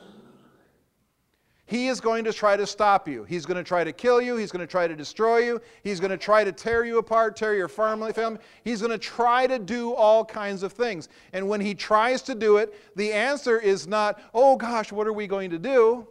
He 1.65 1.89
is 1.89 1.99
going 1.99 2.23
to 2.23 2.31
try 2.31 2.55
to 2.55 2.65
stop 2.65 3.09
you. 3.09 3.25
He's 3.25 3.45
going 3.45 3.57
to 3.57 3.63
try 3.63 3.83
to 3.83 3.91
kill 3.91 4.21
you. 4.21 4.37
He's 4.37 4.53
going 4.53 4.65
to 4.65 4.71
try 4.71 4.87
to 4.87 4.95
destroy 4.95 5.39
you. 5.39 5.59
He's 5.83 5.99
going 5.99 6.11
to 6.11 6.17
try 6.17 6.45
to 6.45 6.53
tear 6.53 6.85
you 6.85 6.97
apart, 6.97 7.35
tear 7.35 7.55
your 7.55 7.67
family. 7.67 8.13
family. 8.13 8.39
He's 8.63 8.79
going 8.79 8.93
to 8.93 8.97
try 8.97 9.47
to 9.47 9.59
do 9.59 9.93
all 9.95 10.23
kinds 10.23 10.63
of 10.63 10.71
things. 10.71 11.09
And 11.33 11.49
when 11.49 11.59
he 11.59 11.75
tries 11.75 12.21
to 12.21 12.33
do 12.33 12.55
it, 12.55 12.73
the 12.95 13.11
answer 13.11 13.59
is 13.59 13.85
not, 13.85 14.21
oh 14.33 14.55
gosh, 14.55 14.93
what 14.93 15.07
are 15.07 15.13
we 15.13 15.27
going 15.27 15.49
to 15.49 15.59
do? 15.59 16.07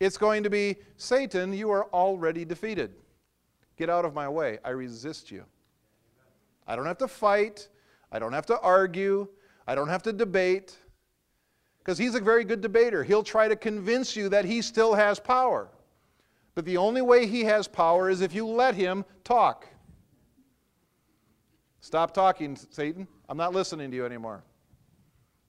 It's 0.00 0.16
going 0.16 0.44
to 0.44 0.48
be, 0.48 0.76
Satan, 0.96 1.52
you 1.52 1.70
are 1.70 1.84
already 1.92 2.46
defeated. 2.46 2.94
Get 3.76 3.90
out 3.90 4.06
of 4.06 4.14
my 4.14 4.30
way. 4.30 4.60
I 4.64 4.70
resist 4.70 5.30
you. 5.30 5.44
I 6.66 6.74
don't 6.74 6.86
have 6.86 6.96
to 6.96 7.08
fight. 7.08 7.68
I 8.12 8.18
don't 8.18 8.32
have 8.32 8.46
to 8.46 8.60
argue. 8.60 9.28
I 9.66 9.74
don't 9.74 9.88
have 9.88 10.02
to 10.04 10.12
debate 10.12 10.76
because 11.78 11.98
he's 11.98 12.14
a 12.14 12.20
very 12.20 12.44
good 12.44 12.60
debater. 12.60 13.04
He'll 13.04 13.22
try 13.22 13.48
to 13.48 13.56
convince 13.56 14.16
you 14.16 14.28
that 14.28 14.44
he 14.44 14.62
still 14.62 14.94
has 14.94 15.20
power. 15.20 15.68
But 16.54 16.64
the 16.64 16.76
only 16.76 17.02
way 17.02 17.26
he 17.26 17.44
has 17.44 17.68
power 17.68 18.08
is 18.08 18.20
if 18.22 18.34
you 18.34 18.46
let 18.46 18.74
him 18.74 19.04
talk. 19.24 19.68
Stop 21.80 22.12
talking, 22.12 22.56
Satan. 22.56 23.06
I'm 23.28 23.36
not 23.36 23.52
listening 23.52 23.90
to 23.90 23.96
you 23.96 24.06
anymore. 24.06 24.42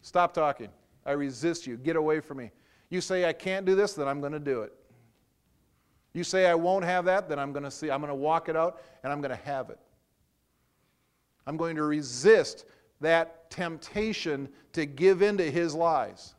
Stop 0.01 0.33
talking. 0.33 0.69
I 1.05 1.13
resist 1.13 1.65
you. 1.65 1.77
Get 1.77 1.95
away 1.95 2.19
from 2.19 2.37
me. 2.37 2.51
You 2.89 3.01
say 3.01 3.27
I 3.27 3.33
can't 3.33 3.65
do 3.65 3.75
this, 3.75 3.93
then 3.93 4.07
I'm 4.07 4.19
going 4.19 4.33
to 4.33 4.39
do 4.39 4.61
it. 4.61 4.73
You 6.13 6.23
say 6.23 6.47
I 6.47 6.55
won't 6.55 6.85
have 6.85 7.05
that, 7.05 7.29
then 7.29 7.39
I'm 7.39 7.51
going 7.51 7.63
to 7.63 7.71
see 7.71 7.89
I'm 7.89 7.99
going 7.99 8.09
to 8.09 8.15
walk 8.15 8.49
it 8.49 8.55
out 8.55 8.81
and 9.03 9.11
I'm 9.11 9.21
going 9.21 9.35
to 9.35 9.43
have 9.43 9.69
it. 9.69 9.79
I'm 11.47 11.57
going 11.57 11.77
to 11.77 11.83
resist 11.83 12.65
that 12.99 13.49
temptation 13.49 14.49
to 14.73 14.85
give 14.85 15.21
in 15.21 15.37
to 15.37 15.49
his 15.49 15.73
lies. 15.73 16.35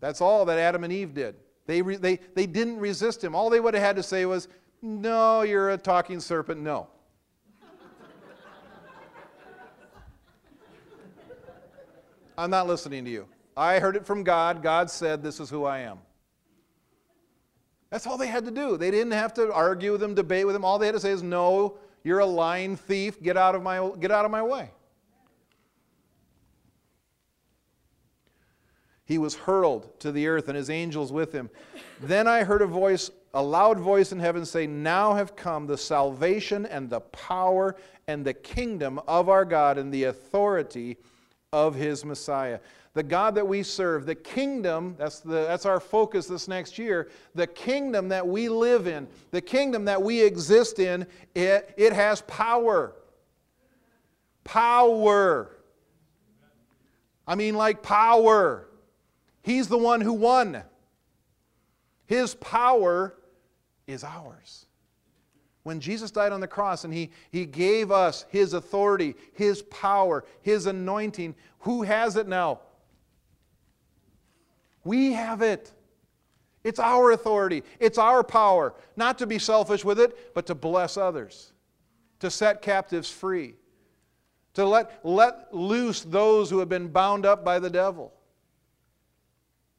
That's 0.00 0.20
all 0.20 0.44
that 0.46 0.58
Adam 0.58 0.82
and 0.82 0.92
Eve 0.92 1.14
did. 1.14 1.36
They, 1.66 1.80
re, 1.80 1.94
they, 1.96 2.18
they 2.34 2.46
didn't 2.46 2.78
resist 2.78 3.22
him. 3.22 3.36
All 3.36 3.48
they 3.48 3.60
would 3.60 3.74
have 3.74 3.82
had 3.82 3.94
to 3.96 4.02
say 4.02 4.26
was, 4.26 4.48
No, 4.82 5.42
you're 5.42 5.70
a 5.70 5.78
talking 5.78 6.18
serpent. 6.18 6.60
No. 6.60 6.88
I'm 12.36 12.50
not 12.50 12.66
listening 12.66 13.04
to 13.04 13.10
you. 13.10 13.28
I 13.56 13.78
heard 13.78 13.94
it 13.94 14.04
from 14.04 14.24
God. 14.24 14.60
God 14.62 14.90
said, 14.90 15.22
This 15.22 15.38
is 15.38 15.48
who 15.50 15.64
I 15.64 15.78
am. 15.80 15.98
That's 17.90 18.06
all 18.06 18.18
they 18.18 18.26
had 18.26 18.44
to 18.46 18.50
do. 18.50 18.76
They 18.76 18.90
didn't 18.90 19.12
have 19.12 19.34
to 19.34 19.52
argue 19.52 19.92
with 19.92 20.02
him, 20.02 20.14
debate 20.14 20.46
with 20.46 20.56
him. 20.56 20.64
All 20.64 20.78
they 20.78 20.86
had 20.86 20.94
to 20.96 21.00
say 21.00 21.10
is, 21.10 21.22
No, 21.22 21.78
you're 22.02 22.20
a 22.20 22.26
lying 22.26 22.76
thief. 22.76 23.22
Get 23.22 23.36
out 23.36 23.54
of 23.54 23.62
my, 23.62 23.90
get 24.00 24.10
out 24.10 24.24
of 24.24 24.30
my 24.30 24.42
way. 24.42 24.70
He 29.04 29.18
was 29.18 29.34
hurled 29.34 29.98
to 30.00 30.12
the 30.12 30.28
earth 30.28 30.46
and 30.46 30.56
his 30.56 30.70
angels 30.70 31.10
with 31.10 31.32
him. 31.32 31.50
Then 32.00 32.28
I 32.28 32.44
heard 32.44 32.62
a 32.62 32.66
voice, 32.66 33.10
a 33.34 33.42
loud 33.42 33.80
voice 33.80 34.12
in 34.12 34.20
heaven 34.20 34.46
say, 34.46 34.68
Now 34.68 35.14
have 35.14 35.34
come 35.34 35.66
the 35.66 35.76
salvation 35.76 36.64
and 36.64 36.88
the 36.88 37.00
power 37.00 37.74
and 38.06 38.24
the 38.24 38.34
kingdom 38.34 39.00
of 39.08 39.28
our 39.28 39.44
God 39.44 39.78
and 39.78 39.92
the 39.92 40.04
authority 40.04 40.96
of 41.52 41.74
his 41.74 42.04
Messiah. 42.04 42.60
The 42.92 43.02
God 43.04 43.36
that 43.36 43.46
we 43.46 43.62
serve, 43.62 44.04
the 44.04 44.16
kingdom, 44.16 44.96
that's, 44.98 45.20
the, 45.20 45.46
that's 45.46 45.64
our 45.64 45.78
focus 45.78 46.26
this 46.26 46.48
next 46.48 46.76
year, 46.76 47.08
the 47.36 47.46
kingdom 47.46 48.08
that 48.08 48.26
we 48.26 48.48
live 48.48 48.88
in, 48.88 49.06
the 49.30 49.40
kingdom 49.40 49.84
that 49.84 50.02
we 50.02 50.20
exist 50.20 50.80
in, 50.80 51.06
it, 51.34 51.72
it 51.76 51.92
has 51.92 52.22
power. 52.22 52.96
Power. 54.42 55.56
I 57.28 57.36
mean, 57.36 57.54
like 57.54 57.80
power. 57.80 58.66
He's 59.42 59.68
the 59.68 59.78
one 59.78 60.00
who 60.00 60.12
won. 60.12 60.62
His 62.06 62.34
power 62.34 63.14
is 63.86 64.02
ours. 64.02 64.66
When 65.62 65.78
Jesus 65.78 66.10
died 66.10 66.32
on 66.32 66.40
the 66.40 66.48
cross 66.48 66.84
and 66.84 66.92
he, 66.92 67.10
he 67.30 67.46
gave 67.46 67.92
us 67.92 68.26
His 68.30 68.54
authority, 68.54 69.14
His 69.34 69.62
power, 69.62 70.24
His 70.42 70.66
anointing, 70.66 71.36
who 71.60 71.82
has 71.82 72.16
it 72.16 72.26
now? 72.26 72.60
We 74.84 75.12
have 75.12 75.42
it. 75.42 75.72
It's 76.62 76.78
our 76.78 77.12
authority, 77.12 77.62
it's 77.78 77.96
our 77.96 78.22
power, 78.22 78.74
not 78.94 79.18
to 79.18 79.26
be 79.26 79.38
selfish 79.38 79.82
with 79.82 79.98
it, 79.98 80.34
but 80.34 80.44
to 80.46 80.54
bless 80.54 80.98
others, 80.98 81.52
to 82.18 82.30
set 82.30 82.60
captives 82.60 83.10
free, 83.10 83.54
to 84.54 84.66
let, 84.66 85.00
let 85.02 85.54
loose 85.54 86.02
those 86.02 86.50
who 86.50 86.58
have 86.58 86.68
been 86.68 86.88
bound 86.88 87.24
up 87.24 87.46
by 87.46 87.58
the 87.58 87.70
devil. 87.70 88.12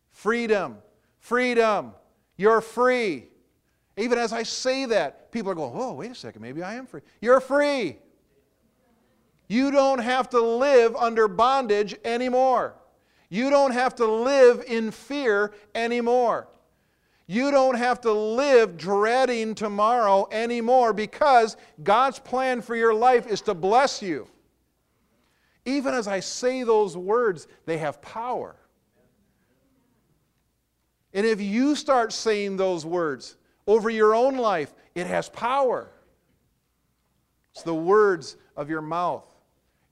Freedom, 0.09 0.77
freedom, 1.19 1.93
you're 2.35 2.61
free. 2.61 3.27
Even 3.97 4.17
as 4.17 4.33
I 4.33 4.41
say 4.41 4.85
that, 4.85 5.31
people 5.31 5.51
are 5.51 5.55
going, 5.55 5.73
oh, 5.75 5.93
wait 5.93 6.09
a 6.09 6.15
second, 6.15 6.41
maybe 6.41 6.63
I 6.63 6.75
am 6.75 6.87
free. 6.87 7.01
You're 7.21 7.41
free. 7.41 7.99
You 9.47 9.69
don't 9.69 9.99
have 9.99 10.29
to 10.31 10.41
live 10.41 10.95
under 10.95 11.27
bondage 11.27 11.95
anymore. 12.03 12.73
You 13.31 13.49
don't 13.49 13.71
have 13.71 13.95
to 13.95 14.05
live 14.05 14.61
in 14.67 14.91
fear 14.91 15.53
anymore. 15.73 16.49
You 17.27 17.49
don't 17.49 17.77
have 17.77 18.01
to 18.01 18.11
live 18.11 18.75
dreading 18.75 19.55
tomorrow 19.55 20.27
anymore 20.33 20.91
because 20.91 21.55
God's 21.81 22.19
plan 22.19 22.61
for 22.61 22.75
your 22.75 22.93
life 22.93 23.27
is 23.27 23.39
to 23.43 23.53
bless 23.53 24.01
you. 24.01 24.27
Even 25.63 25.93
as 25.93 26.09
I 26.09 26.19
say 26.19 26.63
those 26.63 26.97
words, 26.97 27.47
they 27.65 27.77
have 27.77 28.01
power. 28.01 28.57
And 31.13 31.25
if 31.25 31.39
you 31.39 31.77
start 31.77 32.11
saying 32.11 32.57
those 32.57 32.85
words 32.85 33.37
over 33.65 33.89
your 33.89 34.13
own 34.13 34.35
life, 34.35 34.73
it 34.93 35.07
has 35.07 35.29
power. 35.29 35.89
It's 37.53 37.63
the 37.63 37.73
words 37.73 38.35
of 38.57 38.69
your 38.69 38.81
mouth. 38.81 39.30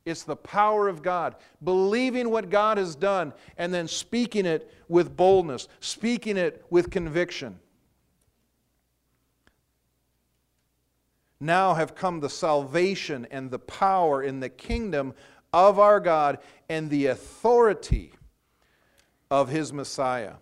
It's 0.10 0.24
the 0.24 0.36
power 0.36 0.88
of 0.88 1.02
God. 1.02 1.36
Believing 1.64 2.30
what 2.32 2.50
God 2.50 2.78
has 2.78 2.96
done 2.96 3.34
and 3.58 3.74
then 3.74 3.88
speaking 3.88 4.46
it 4.46 4.74
with 4.88 5.16
boldness, 5.16 5.68
speaking 5.80 6.36
it 6.36 6.66
with 6.70 6.90
conviction. 6.90 7.60
Now 11.40 11.74
have 11.74 11.96
come 11.96 12.20
the 12.20 12.30
salvation 12.30 13.28
and 13.32 13.50
the 13.50 13.60
power 13.60 14.24
in 14.24 14.40
the 14.40 14.50
kingdom 14.50 15.14
of 15.54 15.80
our 15.80 16.00
God 16.00 16.40
and 16.68 16.90
the 16.90 17.08
authority 17.08 18.12
of 19.32 19.50
his 19.50 19.72
Messiah. 19.72 20.34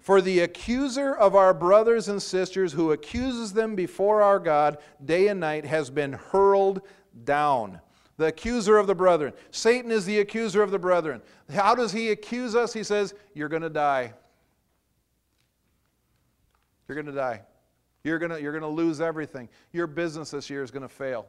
For 0.00 0.20
the 0.20 0.40
accuser 0.40 1.14
of 1.14 1.34
our 1.34 1.52
brothers 1.52 2.08
and 2.08 2.20
sisters 2.22 2.72
who 2.72 2.92
accuses 2.92 3.52
them 3.52 3.74
before 3.74 4.22
our 4.22 4.38
God 4.38 4.78
day 5.04 5.28
and 5.28 5.38
night 5.38 5.66
has 5.66 5.90
been 5.90 6.14
hurled 6.14 6.80
down 7.24 7.80
the 8.18 8.26
accuser 8.26 8.76
of 8.76 8.86
the 8.86 8.94
brethren. 8.94 9.32
Satan 9.52 9.90
is 9.90 10.04
the 10.04 10.18
accuser 10.18 10.60
of 10.62 10.70
the 10.70 10.78
brethren. 10.78 11.22
How 11.54 11.74
does 11.74 11.92
he 11.92 12.10
accuse 12.10 12.54
us? 12.54 12.72
He 12.72 12.82
says, 12.82 13.14
You're 13.32 13.48
going 13.48 13.62
to 13.62 13.70
die. 13.70 14.12
You're 16.86 16.96
going 16.96 17.06
to 17.06 17.12
die. 17.12 17.42
You're 18.04 18.18
going 18.18 18.42
you're 18.42 18.52
to 18.58 18.66
lose 18.66 19.00
everything. 19.00 19.48
Your 19.72 19.86
business 19.86 20.32
this 20.32 20.50
year 20.50 20.62
is 20.62 20.70
going 20.70 20.82
to 20.82 20.88
fail. 20.88 21.26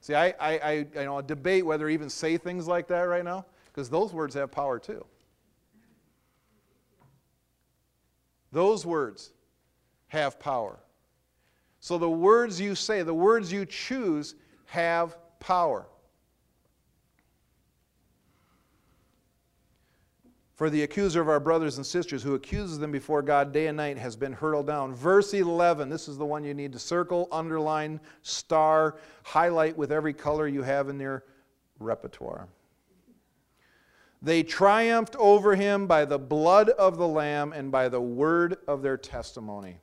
See, 0.00 0.14
I, 0.14 0.34
I, 0.40 0.86
I, 0.96 1.04
know, 1.04 1.20
debate 1.20 1.64
whether 1.64 1.88
even 1.88 2.08
say 2.08 2.36
things 2.36 2.66
like 2.66 2.88
that 2.88 3.02
right 3.02 3.24
now 3.24 3.44
because 3.66 3.88
those 3.90 4.12
words 4.12 4.34
have 4.34 4.50
power 4.50 4.78
too. 4.78 5.04
Those 8.52 8.84
words 8.84 9.32
have 10.08 10.40
power. 10.40 10.80
So 11.80 11.96
the 11.96 12.10
words 12.10 12.60
you 12.60 12.74
say, 12.74 13.02
the 13.02 13.14
words 13.14 13.52
you 13.52 13.64
choose, 13.64 14.34
have 14.66 15.16
power. 15.40 15.86
For 20.54 20.68
the 20.68 20.82
accuser 20.82 21.22
of 21.22 21.28
our 21.30 21.40
brothers 21.40 21.78
and 21.78 21.86
sisters, 21.86 22.22
who 22.22 22.34
accuses 22.34 22.78
them 22.78 22.92
before 22.92 23.22
God 23.22 23.50
day 23.50 23.68
and 23.68 23.78
night, 23.78 23.96
has 23.96 24.14
been 24.14 24.34
hurled 24.34 24.66
down. 24.66 24.94
Verse 24.94 25.32
11, 25.32 25.88
this 25.88 26.06
is 26.06 26.18
the 26.18 26.26
one 26.26 26.44
you 26.44 26.52
need 26.52 26.72
to 26.74 26.78
circle, 26.78 27.28
underline, 27.32 27.98
star, 28.20 28.98
highlight 29.22 29.74
with 29.78 29.90
every 29.90 30.12
color 30.12 30.46
you 30.46 30.62
have 30.62 30.90
in 30.90 31.00
your 31.00 31.24
repertoire. 31.78 32.46
They 34.20 34.42
triumphed 34.42 35.16
over 35.16 35.54
him 35.54 35.86
by 35.86 36.04
the 36.04 36.18
blood 36.18 36.68
of 36.68 36.98
the 36.98 37.08
Lamb 37.08 37.54
and 37.54 37.72
by 37.72 37.88
the 37.88 38.02
word 38.02 38.58
of 38.68 38.82
their 38.82 38.98
testimony. 38.98 39.78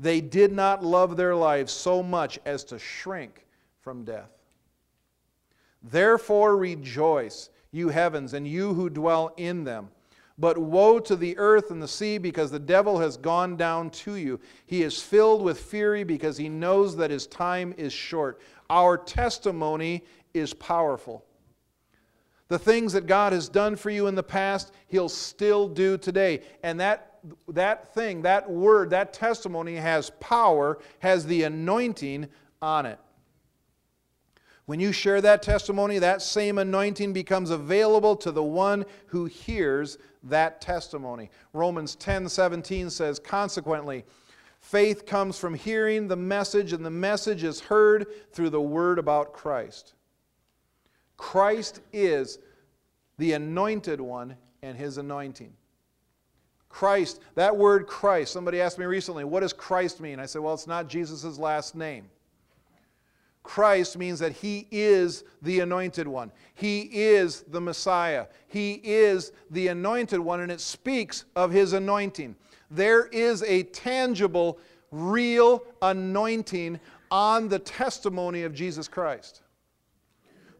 They 0.00 0.20
did 0.20 0.50
not 0.50 0.84
love 0.84 1.16
their 1.16 1.36
lives 1.36 1.72
so 1.72 2.02
much 2.02 2.38
as 2.44 2.64
to 2.64 2.80
shrink 2.80 3.46
from 3.80 4.04
death. 4.04 4.37
Therefore 5.82 6.56
rejoice 6.56 7.50
you 7.70 7.90
heavens, 7.90 8.32
and 8.32 8.46
you 8.46 8.74
who 8.74 8.88
dwell 8.88 9.34
in 9.36 9.64
them. 9.64 9.90
But 10.38 10.56
woe 10.56 11.00
to 11.00 11.16
the 11.16 11.36
earth 11.36 11.70
and 11.70 11.82
the 11.82 11.88
sea, 11.88 12.16
because 12.16 12.50
the 12.50 12.58
devil 12.58 12.98
has 12.98 13.16
gone 13.16 13.56
down 13.56 13.90
to 13.90 14.14
you. 14.14 14.40
He 14.66 14.82
is 14.82 15.02
filled 15.02 15.42
with 15.42 15.60
fury 15.60 16.04
because 16.04 16.36
he 16.36 16.48
knows 16.48 16.96
that 16.96 17.10
his 17.10 17.26
time 17.26 17.74
is 17.76 17.92
short. 17.92 18.40
Our 18.70 18.96
testimony 18.96 20.04
is 20.34 20.54
powerful. 20.54 21.24
The 22.48 22.58
things 22.58 22.92
that 22.94 23.06
God 23.06 23.32
has 23.32 23.48
done 23.48 23.76
for 23.76 23.90
you 23.90 24.06
in 24.06 24.14
the 24.14 24.22
past, 24.22 24.72
he'll 24.86 25.08
still 25.08 25.68
do 25.68 25.98
today. 25.98 26.42
And 26.62 26.80
that, 26.80 27.18
that 27.48 27.92
thing, 27.92 28.22
that 28.22 28.48
word, 28.48 28.90
that 28.90 29.12
testimony 29.12 29.74
has 29.74 30.10
power, 30.20 30.78
has 31.00 31.26
the 31.26 31.42
anointing 31.42 32.28
on 32.62 32.86
it. 32.86 32.98
When 34.68 34.80
you 34.80 34.92
share 34.92 35.22
that 35.22 35.42
testimony, 35.42 35.98
that 35.98 36.20
same 36.20 36.58
anointing 36.58 37.14
becomes 37.14 37.48
available 37.48 38.14
to 38.16 38.30
the 38.30 38.42
one 38.42 38.84
who 39.06 39.24
hears 39.24 39.96
that 40.24 40.60
testimony. 40.60 41.30
Romans 41.54 41.94
10 41.94 42.28
17 42.28 42.90
says, 42.90 43.18
Consequently, 43.18 44.04
faith 44.60 45.06
comes 45.06 45.38
from 45.38 45.54
hearing 45.54 46.06
the 46.06 46.16
message, 46.16 46.74
and 46.74 46.84
the 46.84 46.90
message 46.90 47.44
is 47.44 47.60
heard 47.60 48.08
through 48.34 48.50
the 48.50 48.60
word 48.60 48.98
about 48.98 49.32
Christ. 49.32 49.94
Christ 51.16 51.80
is 51.94 52.38
the 53.16 53.32
anointed 53.32 54.02
one 54.02 54.36
and 54.60 54.76
his 54.76 54.98
anointing. 54.98 55.54
Christ, 56.68 57.22
that 57.36 57.56
word 57.56 57.86
Christ, 57.86 58.34
somebody 58.34 58.60
asked 58.60 58.78
me 58.78 58.84
recently, 58.84 59.24
what 59.24 59.40
does 59.40 59.54
Christ 59.54 59.98
mean? 60.02 60.20
I 60.20 60.26
said, 60.26 60.42
well, 60.42 60.52
it's 60.52 60.66
not 60.66 60.90
Jesus' 60.90 61.38
last 61.38 61.74
name. 61.74 62.10
Christ 63.48 63.96
means 63.96 64.18
that 64.18 64.32
He 64.32 64.68
is 64.70 65.24
the 65.40 65.60
anointed 65.60 66.06
one. 66.06 66.30
He 66.54 66.82
is 66.82 67.44
the 67.48 67.62
Messiah. 67.62 68.26
He 68.46 68.74
is 68.84 69.32
the 69.50 69.68
anointed 69.68 70.20
one, 70.20 70.40
and 70.40 70.52
it 70.52 70.60
speaks 70.60 71.24
of 71.34 71.50
His 71.50 71.72
anointing. 71.72 72.36
There 72.70 73.06
is 73.06 73.42
a 73.44 73.62
tangible, 73.62 74.58
real 74.90 75.64
anointing 75.80 76.78
on 77.10 77.48
the 77.48 77.58
testimony 77.58 78.42
of 78.42 78.52
Jesus 78.52 78.86
Christ. 78.86 79.40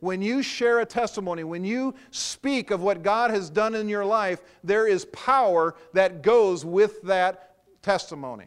When 0.01 0.23
you 0.23 0.43
share 0.43 0.81
a 0.81 0.87
testimony, 0.87 1.45
when 1.45 1.67
you 1.67 1.95
speak 2.11 2.71
of 2.71 2.81
what 2.81 3.03
God 3.03 3.31
has 3.31 3.51
done 3.51 3.75
in 3.75 3.91
your 3.91 4.07
life, 4.07 4.41
there 4.65 4.87
is 4.87 5.05
power 5.07 5.75
that 5.93 6.23
goes 6.23 6.65
with 6.65 7.03
that 7.03 7.57
testimony 7.83 8.47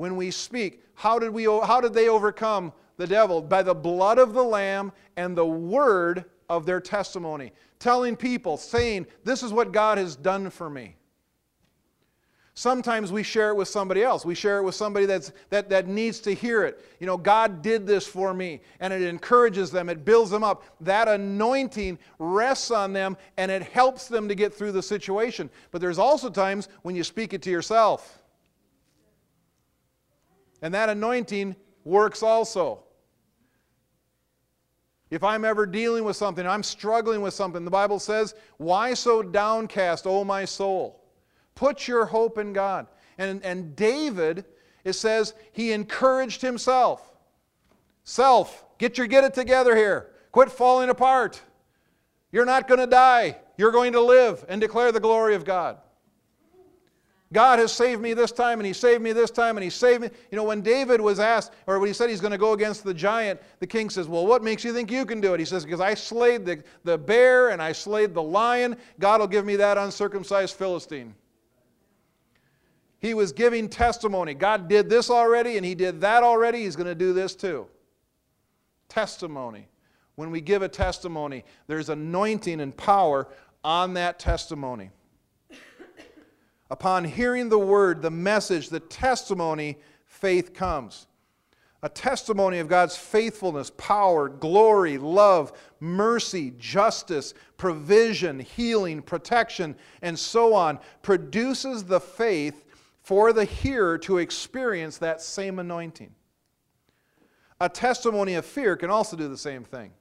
when 0.00 0.16
we 0.16 0.30
speak. 0.30 0.82
How 0.94 1.18
did, 1.18 1.28
we, 1.28 1.44
how 1.44 1.78
did 1.78 1.92
they 1.92 2.08
overcome 2.08 2.72
the 2.96 3.06
devil? 3.06 3.42
By 3.42 3.62
the 3.62 3.74
blood 3.74 4.18
of 4.18 4.32
the 4.32 4.42
Lamb 4.42 4.92
and 5.18 5.36
the 5.36 5.44
word 5.44 6.24
of 6.48 6.64
their 6.64 6.80
testimony. 6.80 7.52
Telling 7.78 8.16
people, 8.16 8.56
saying, 8.56 9.06
This 9.24 9.42
is 9.42 9.52
what 9.52 9.72
God 9.72 9.98
has 9.98 10.16
done 10.16 10.48
for 10.48 10.70
me. 10.70 10.96
Sometimes 12.54 13.12
we 13.12 13.22
share 13.22 13.50
it 13.50 13.56
with 13.56 13.68
somebody 13.68 14.02
else. 14.02 14.24
We 14.24 14.34
share 14.34 14.56
it 14.56 14.62
with 14.62 14.74
somebody 14.74 15.04
that's, 15.04 15.32
that, 15.50 15.68
that 15.68 15.86
needs 15.86 16.18
to 16.20 16.34
hear 16.34 16.64
it. 16.64 16.82
You 16.98 17.06
know, 17.06 17.18
God 17.18 17.60
did 17.60 17.86
this 17.86 18.06
for 18.06 18.32
me, 18.32 18.62
and 18.80 18.94
it 18.94 19.02
encourages 19.02 19.70
them, 19.70 19.90
it 19.90 20.06
builds 20.06 20.30
them 20.30 20.42
up. 20.42 20.64
That 20.80 21.08
anointing 21.08 21.98
rests 22.18 22.70
on 22.70 22.94
them, 22.94 23.18
and 23.36 23.50
it 23.50 23.62
helps 23.64 24.08
them 24.08 24.28
to 24.28 24.34
get 24.34 24.54
through 24.54 24.72
the 24.72 24.82
situation. 24.82 25.50
But 25.70 25.82
there's 25.82 25.98
also 25.98 26.30
times 26.30 26.68
when 26.82 26.96
you 26.96 27.04
speak 27.04 27.34
it 27.34 27.42
to 27.42 27.50
yourself. 27.50 28.19
And 30.62 30.74
that 30.74 30.88
anointing 30.88 31.56
works 31.84 32.22
also. 32.22 32.84
If 35.10 35.24
I'm 35.24 35.44
ever 35.44 35.66
dealing 35.66 36.04
with 36.04 36.16
something, 36.16 36.46
I'm 36.46 36.62
struggling 36.62 37.20
with 37.20 37.34
something, 37.34 37.64
the 37.64 37.70
Bible 37.70 37.98
says, 37.98 38.34
Why 38.58 38.94
so 38.94 39.22
downcast, 39.22 40.06
O 40.06 40.22
my 40.24 40.44
soul? 40.44 41.02
Put 41.54 41.88
your 41.88 42.06
hope 42.06 42.38
in 42.38 42.52
God. 42.52 42.86
And, 43.18 43.44
and 43.44 43.74
David, 43.76 44.44
it 44.84 44.94
says, 44.94 45.34
he 45.52 45.72
encouraged 45.72 46.40
himself. 46.40 47.12
Self, 48.04 48.64
get 48.78 48.96
your 48.96 49.06
get 49.06 49.24
it 49.24 49.34
together 49.34 49.76
here. 49.76 50.10
Quit 50.32 50.50
falling 50.50 50.88
apart. 50.88 51.42
You're 52.32 52.46
not 52.46 52.68
going 52.68 52.80
to 52.80 52.86
die. 52.86 53.36
You're 53.58 53.72
going 53.72 53.92
to 53.92 54.00
live 54.00 54.44
and 54.48 54.60
declare 54.60 54.92
the 54.92 55.00
glory 55.00 55.34
of 55.34 55.44
God. 55.44 55.78
God 57.32 57.60
has 57.60 57.72
saved 57.72 58.02
me 58.02 58.12
this 58.12 58.32
time, 58.32 58.58
and 58.58 58.66
He 58.66 58.72
saved 58.72 59.02
me 59.02 59.12
this 59.12 59.30
time, 59.30 59.56
and 59.56 59.62
He 59.62 59.70
saved 59.70 60.02
me. 60.02 60.10
You 60.32 60.36
know, 60.36 60.44
when 60.44 60.62
David 60.62 61.00
was 61.00 61.20
asked, 61.20 61.52
or 61.66 61.78
when 61.78 61.86
he 61.86 61.92
said 61.92 62.10
he's 62.10 62.20
going 62.20 62.32
to 62.32 62.38
go 62.38 62.54
against 62.54 62.82
the 62.82 62.92
giant, 62.92 63.40
the 63.60 63.66
king 63.66 63.88
says, 63.88 64.08
Well, 64.08 64.26
what 64.26 64.42
makes 64.42 64.64
you 64.64 64.72
think 64.72 64.90
you 64.90 65.06
can 65.06 65.20
do 65.20 65.32
it? 65.34 65.40
He 65.40 65.46
says, 65.46 65.64
Because 65.64 65.80
I 65.80 65.94
slayed 65.94 66.44
the, 66.44 66.62
the 66.82 66.98
bear 66.98 67.50
and 67.50 67.62
I 67.62 67.70
slayed 67.70 68.14
the 68.14 68.22
lion. 68.22 68.76
God 68.98 69.20
will 69.20 69.28
give 69.28 69.44
me 69.44 69.56
that 69.56 69.78
uncircumcised 69.78 70.56
Philistine. 70.56 71.14
He 72.98 73.14
was 73.14 73.32
giving 73.32 73.68
testimony. 73.68 74.34
God 74.34 74.68
did 74.68 74.90
this 74.90 75.08
already, 75.08 75.56
and 75.56 75.64
He 75.64 75.76
did 75.76 76.00
that 76.00 76.24
already. 76.24 76.64
He's 76.64 76.76
going 76.76 76.88
to 76.88 76.96
do 76.96 77.12
this 77.12 77.36
too. 77.36 77.68
Testimony. 78.88 79.68
When 80.16 80.32
we 80.32 80.40
give 80.40 80.62
a 80.62 80.68
testimony, 80.68 81.44
there's 81.68 81.88
anointing 81.90 82.60
and 82.60 82.76
power 82.76 83.28
on 83.62 83.94
that 83.94 84.18
testimony. 84.18 84.90
Upon 86.70 87.04
hearing 87.04 87.48
the 87.48 87.58
word, 87.58 88.00
the 88.00 88.10
message, 88.10 88.68
the 88.68 88.80
testimony, 88.80 89.78
faith 90.06 90.54
comes. 90.54 91.06
A 91.82 91.88
testimony 91.88 92.58
of 92.58 92.68
God's 92.68 92.96
faithfulness, 92.96 93.70
power, 93.76 94.28
glory, 94.28 94.98
love, 94.98 95.52
mercy, 95.80 96.52
justice, 96.58 97.32
provision, 97.56 98.38
healing, 98.38 99.00
protection, 99.02 99.74
and 100.02 100.18
so 100.18 100.54
on 100.54 100.78
produces 101.02 101.84
the 101.84 102.00
faith 102.00 102.66
for 103.02 103.32
the 103.32 103.46
hearer 103.46 103.96
to 103.98 104.18
experience 104.18 104.98
that 104.98 105.22
same 105.22 105.58
anointing. 105.58 106.14
A 107.60 107.68
testimony 107.68 108.34
of 108.34 108.44
fear 108.44 108.76
can 108.76 108.90
also 108.90 109.16
do 109.16 109.28
the 109.28 109.38
same 109.38 109.64
thing. 109.64 109.92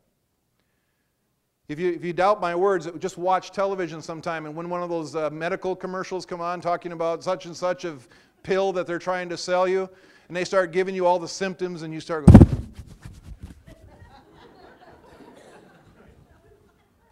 If 1.69 1.79
you, 1.79 1.91
if 1.91 2.03
you 2.03 2.13
doubt 2.13 2.41
my 2.41 2.55
words, 2.55 2.89
just 2.97 3.19
watch 3.19 3.51
television 3.51 4.01
sometime, 4.01 4.47
and 4.47 4.55
when 4.55 4.71
one 4.71 4.81
of 4.81 4.89
those 4.89 5.15
uh, 5.15 5.29
medical 5.29 5.75
commercials 5.75 6.25
come 6.25 6.41
on 6.41 6.61
talking 6.61 6.93
about 6.93 7.23
such 7.23 7.45
and 7.45 7.55
such 7.55 7.85
of 7.85 8.07
pill 8.41 8.73
that 8.73 8.87
they're 8.87 8.97
trying 8.97 9.29
to 9.29 9.37
sell 9.37 9.67
you, 9.67 9.87
and 10.27 10.35
they 10.35 10.43
start 10.43 10.71
giving 10.71 10.95
you 10.95 11.05
all 11.05 11.19
the 11.19 11.27
symptoms, 11.27 11.83
and 11.83 11.93
you 11.93 11.99
start 11.99 12.25
going, 12.25 12.73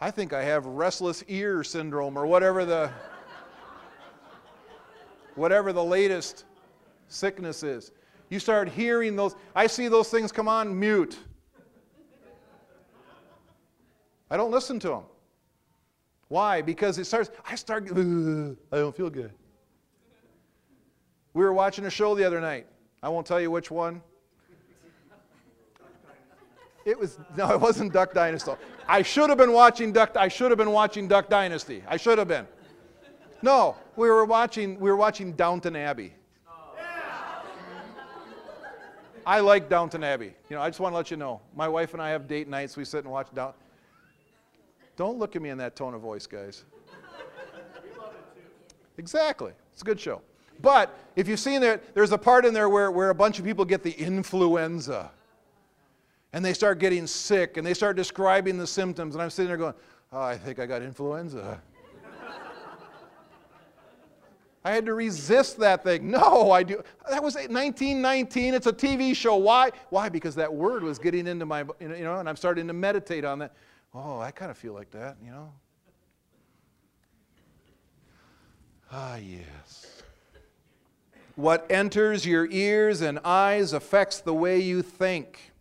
I 0.01 0.09
think 0.09 0.33
I 0.33 0.41
have 0.43 0.65
restless 0.65 1.23
ear 1.27 1.63
syndrome 1.63 2.17
or 2.17 2.25
whatever 2.25 2.65
the 2.65 2.89
whatever 5.35 5.71
the 5.71 5.83
latest 5.83 6.45
sickness 7.09 7.61
is. 7.61 7.91
You 8.31 8.39
start 8.39 8.69
hearing 8.69 9.15
those. 9.15 9.35
I 9.55 9.67
see 9.67 9.87
those 9.87 10.09
things 10.09 10.31
come 10.31 10.47
on 10.47 10.79
mute. 10.79 11.19
I 14.29 14.37
don't 14.37 14.51
listen 14.51 14.79
to 14.81 14.89
them. 14.89 15.03
Why? 16.27 16.61
Because 16.61 16.97
it 16.97 17.05
starts, 17.05 17.31
I 17.45 17.55
start, 17.55 17.83
I 17.91 17.95
don't 17.95 18.95
feel 18.95 19.09
good. 19.09 19.31
We 21.33 21.43
were 21.43 21.53
watching 21.53 21.85
a 21.85 21.89
show 21.89 22.15
the 22.15 22.25
other 22.25 22.41
night. 22.41 22.67
I 23.01 23.09
won't 23.09 23.25
tell 23.27 23.39
you 23.39 23.51
which 23.51 23.71
one. 23.71 24.01
It 26.83 26.97
was 26.97 27.19
no, 27.35 27.51
it 27.51 27.59
wasn't 27.59 27.91
Duck 27.91 28.13
Dynasty. 28.13 28.53
I 28.87 29.01
should 29.01 29.29
have 29.29 29.37
been 29.37 29.51
watching 29.51 29.91
Duck. 29.91 30.15
I 30.15 30.29
should 30.29 30.51
have 30.51 30.57
been 30.57 30.71
watching 30.71 31.05
Duck 31.09 31.29
Dynasty. 31.29 31.83
I 31.85 31.97
should 31.97 32.17
have 32.17 32.29
been. 32.29 32.47
No, 33.41 33.75
we 33.97 34.09
were 34.09 34.23
watching. 34.23 34.79
We 34.79 34.89
were 34.89 34.95
watching 34.95 35.33
Downton 35.33 35.75
Abbey. 35.75 36.13
I 39.25 39.41
like 39.41 39.67
Downton 39.67 40.05
Abbey. 40.05 40.33
You 40.49 40.55
know, 40.55 40.61
I 40.61 40.69
just 40.69 40.79
want 40.79 40.93
to 40.93 40.97
let 40.97 41.11
you 41.11 41.17
know. 41.17 41.41
My 41.53 41.67
wife 41.67 41.91
and 41.91 42.01
I 42.01 42.09
have 42.11 42.25
date 42.25 42.47
nights. 42.47 42.77
We 42.77 42.85
sit 42.85 43.03
and 43.03 43.11
watch 43.11 43.27
Downton. 43.35 43.59
Don't 44.97 45.19
look 45.19 45.35
at 45.35 45.41
me 45.41 45.49
in 45.49 45.57
that 45.59 45.75
tone 45.75 45.93
of 45.93 46.01
voice, 46.01 46.27
guys. 46.27 46.65
Exactly. 48.97 49.51
It's 49.71 49.83
a 49.83 49.85
good 49.85 49.99
show. 49.99 50.21
But 50.59 50.97
if 51.15 51.27
you've 51.27 51.39
seen 51.39 51.61
it, 51.61 51.93
there's 51.93 52.11
a 52.11 52.17
part 52.17 52.45
in 52.45 52.53
there 52.53 52.67
where, 52.67 52.89
where 52.89 53.11
a 53.11 53.15
bunch 53.15 53.37
of 53.37 53.45
people 53.45 53.63
get 53.63 53.83
the 53.83 53.91
influenza. 53.91 55.11
And 56.33 56.43
they 56.43 56.53
start 56.53 56.79
getting 56.79 57.05
sick 57.05 57.57
and 57.57 57.65
they 57.65 57.75
start 57.75 57.95
describing 57.95 58.57
the 58.57 58.65
symptoms. 58.65 59.13
And 59.13 59.21
I'm 59.21 59.29
sitting 59.29 59.49
there 59.49 59.57
going, 59.57 59.75
oh, 60.11 60.21
I 60.21 60.35
think 60.35 60.57
I 60.57 60.65
got 60.65 60.81
influenza. 60.81 61.61
I 64.65 64.71
had 64.71 64.85
to 64.87 64.95
resist 64.95 65.59
that 65.59 65.83
thing. 65.83 66.11
No, 66.11 66.51
I 66.51 66.63
do. 66.63 66.83
That 67.09 67.23
was 67.23 67.35
1919. 67.35 68.53
It's 68.53 68.67
a 68.67 68.73
TV 68.73 69.15
show. 69.15 69.37
Why? 69.37 69.71
Why? 69.91 70.09
Because 70.09 70.35
that 70.35 70.53
word 70.53 70.83
was 70.83 70.99
getting 70.99 71.27
into 71.27 71.45
my, 71.45 71.63
you 71.79 71.87
know, 71.87 72.19
and 72.19 72.27
I'm 72.27 72.35
starting 72.35 72.67
to 72.67 72.73
meditate 72.73 73.23
on 73.23 73.39
that. 73.39 73.53
Oh, 73.93 74.19
I 74.19 74.31
kind 74.31 74.51
of 74.51 74.57
feel 74.57 74.73
like 74.73 74.91
that, 74.91 75.17
you 75.23 75.31
know. 75.31 75.51
Ah, 78.91 79.17
yes. 79.17 80.03
What 81.35 81.67
enters 81.69 82.25
your 82.25 82.47
ears 82.49 83.01
and 83.01 83.19
eyes 83.23 83.73
affects 83.73 84.21
the 84.21 84.33
way 84.33 84.59
you 84.59 84.81
think. 84.81 85.51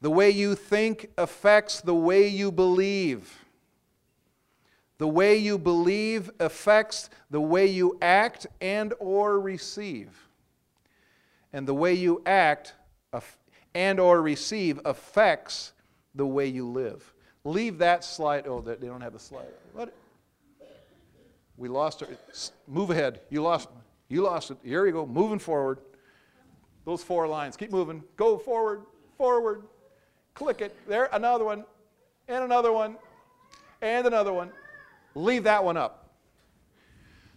The 0.00 0.10
way 0.10 0.30
you 0.30 0.54
think 0.54 1.10
affects 1.18 1.80
the 1.80 1.94
way 1.94 2.26
you 2.26 2.50
believe. 2.50 3.44
The 4.98 5.08
way 5.08 5.36
you 5.36 5.58
believe 5.58 6.30
affects 6.40 7.10
the 7.30 7.40
way 7.40 7.66
you 7.66 7.98
act 8.00 8.46
and 8.60 8.94
or 8.98 9.40
receive. 9.40 10.28
And 11.52 11.68
the 11.68 11.74
way 11.74 11.92
you 11.92 12.22
act 12.24 12.74
and 13.74 14.00
or 14.00 14.22
receive 14.22 14.80
affects 14.84 15.72
the 16.14 16.26
way 16.26 16.46
you 16.46 16.66
live. 16.68 17.12
Leave 17.44 17.78
that 17.78 18.04
slide. 18.04 18.46
Oh, 18.46 18.60
they 18.60 18.86
don't 18.86 19.00
have 19.00 19.12
the 19.12 19.18
slide. 19.18 19.46
What? 19.72 19.92
We 21.56 21.68
lost 21.68 22.02
it. 22.02 22.18
Move 22.66 22.90
ahead. 22.90 23.20
You 23.30 23.42
lost. 23.42 23.68
You 24.08 24.22
lost 24.22 24.50
it. 24.50 24.58
Here 24.62 24.86
you 24.86 24.92
go. 24.92 25.06
Moving 25.06 25.38
forward. 25.38 25.78
Those 26.84 27.02
four 27.02 27.26
lines. 27.26 27.56
Keep 27.56 27.72
moving. 27.72 28.02
Go 28.16 28.38
forward. 28.38 28.82
Forward. 29.16 29.64
Click 30.34 30.60
it. 30.60 30.76
There. 30.88 31.08
Another 31.12 31.44
one. 31.44 31.64
And 32.28 32.44
another 32.44 32.72
one. 32.72 32.96
And 33.80 34.06
another 34.06 34.32
one. 34.32 34.50
Leave 35.14 35.44
that 35.44 35.62
one 35.62 35.76
up. 35.76 36.10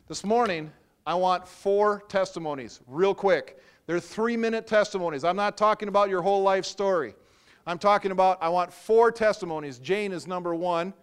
This 0.07 0.23
morning, 0.23 0.71
I 1.05 1.15
want 1.15 1.47
four 1.47 2.03
testimonies, 2.07 2.79
real 2.87 3.15
quick. 3.15 3.59
They're 3.87 3.99
three 3.99 4.37
minute 4.37 4.67
testimonies. 4.67 5.23
I'm 5.23 5.35
not 5.35 5.57
talking 5.57 5.87
about 5.87 6.09
your 6.09 6.21
whole 6.21 6.43
life 6.43 6.65
story. 6.65 7.15
I'm 7.65 7.79
talking 7.79 8.11
about, 8.11 8.37
I 8.41 8.49
want 8.49 8.71
four 8.71 9.11
testimonies. 9.11 9.79
Jane 9.79 10.11
is 10.11 10.27
number 10.27 10.53
one. 10.53 10.93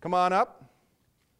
Come 0.00 0.14
on 0.14 0.32
up. 0.32 0.64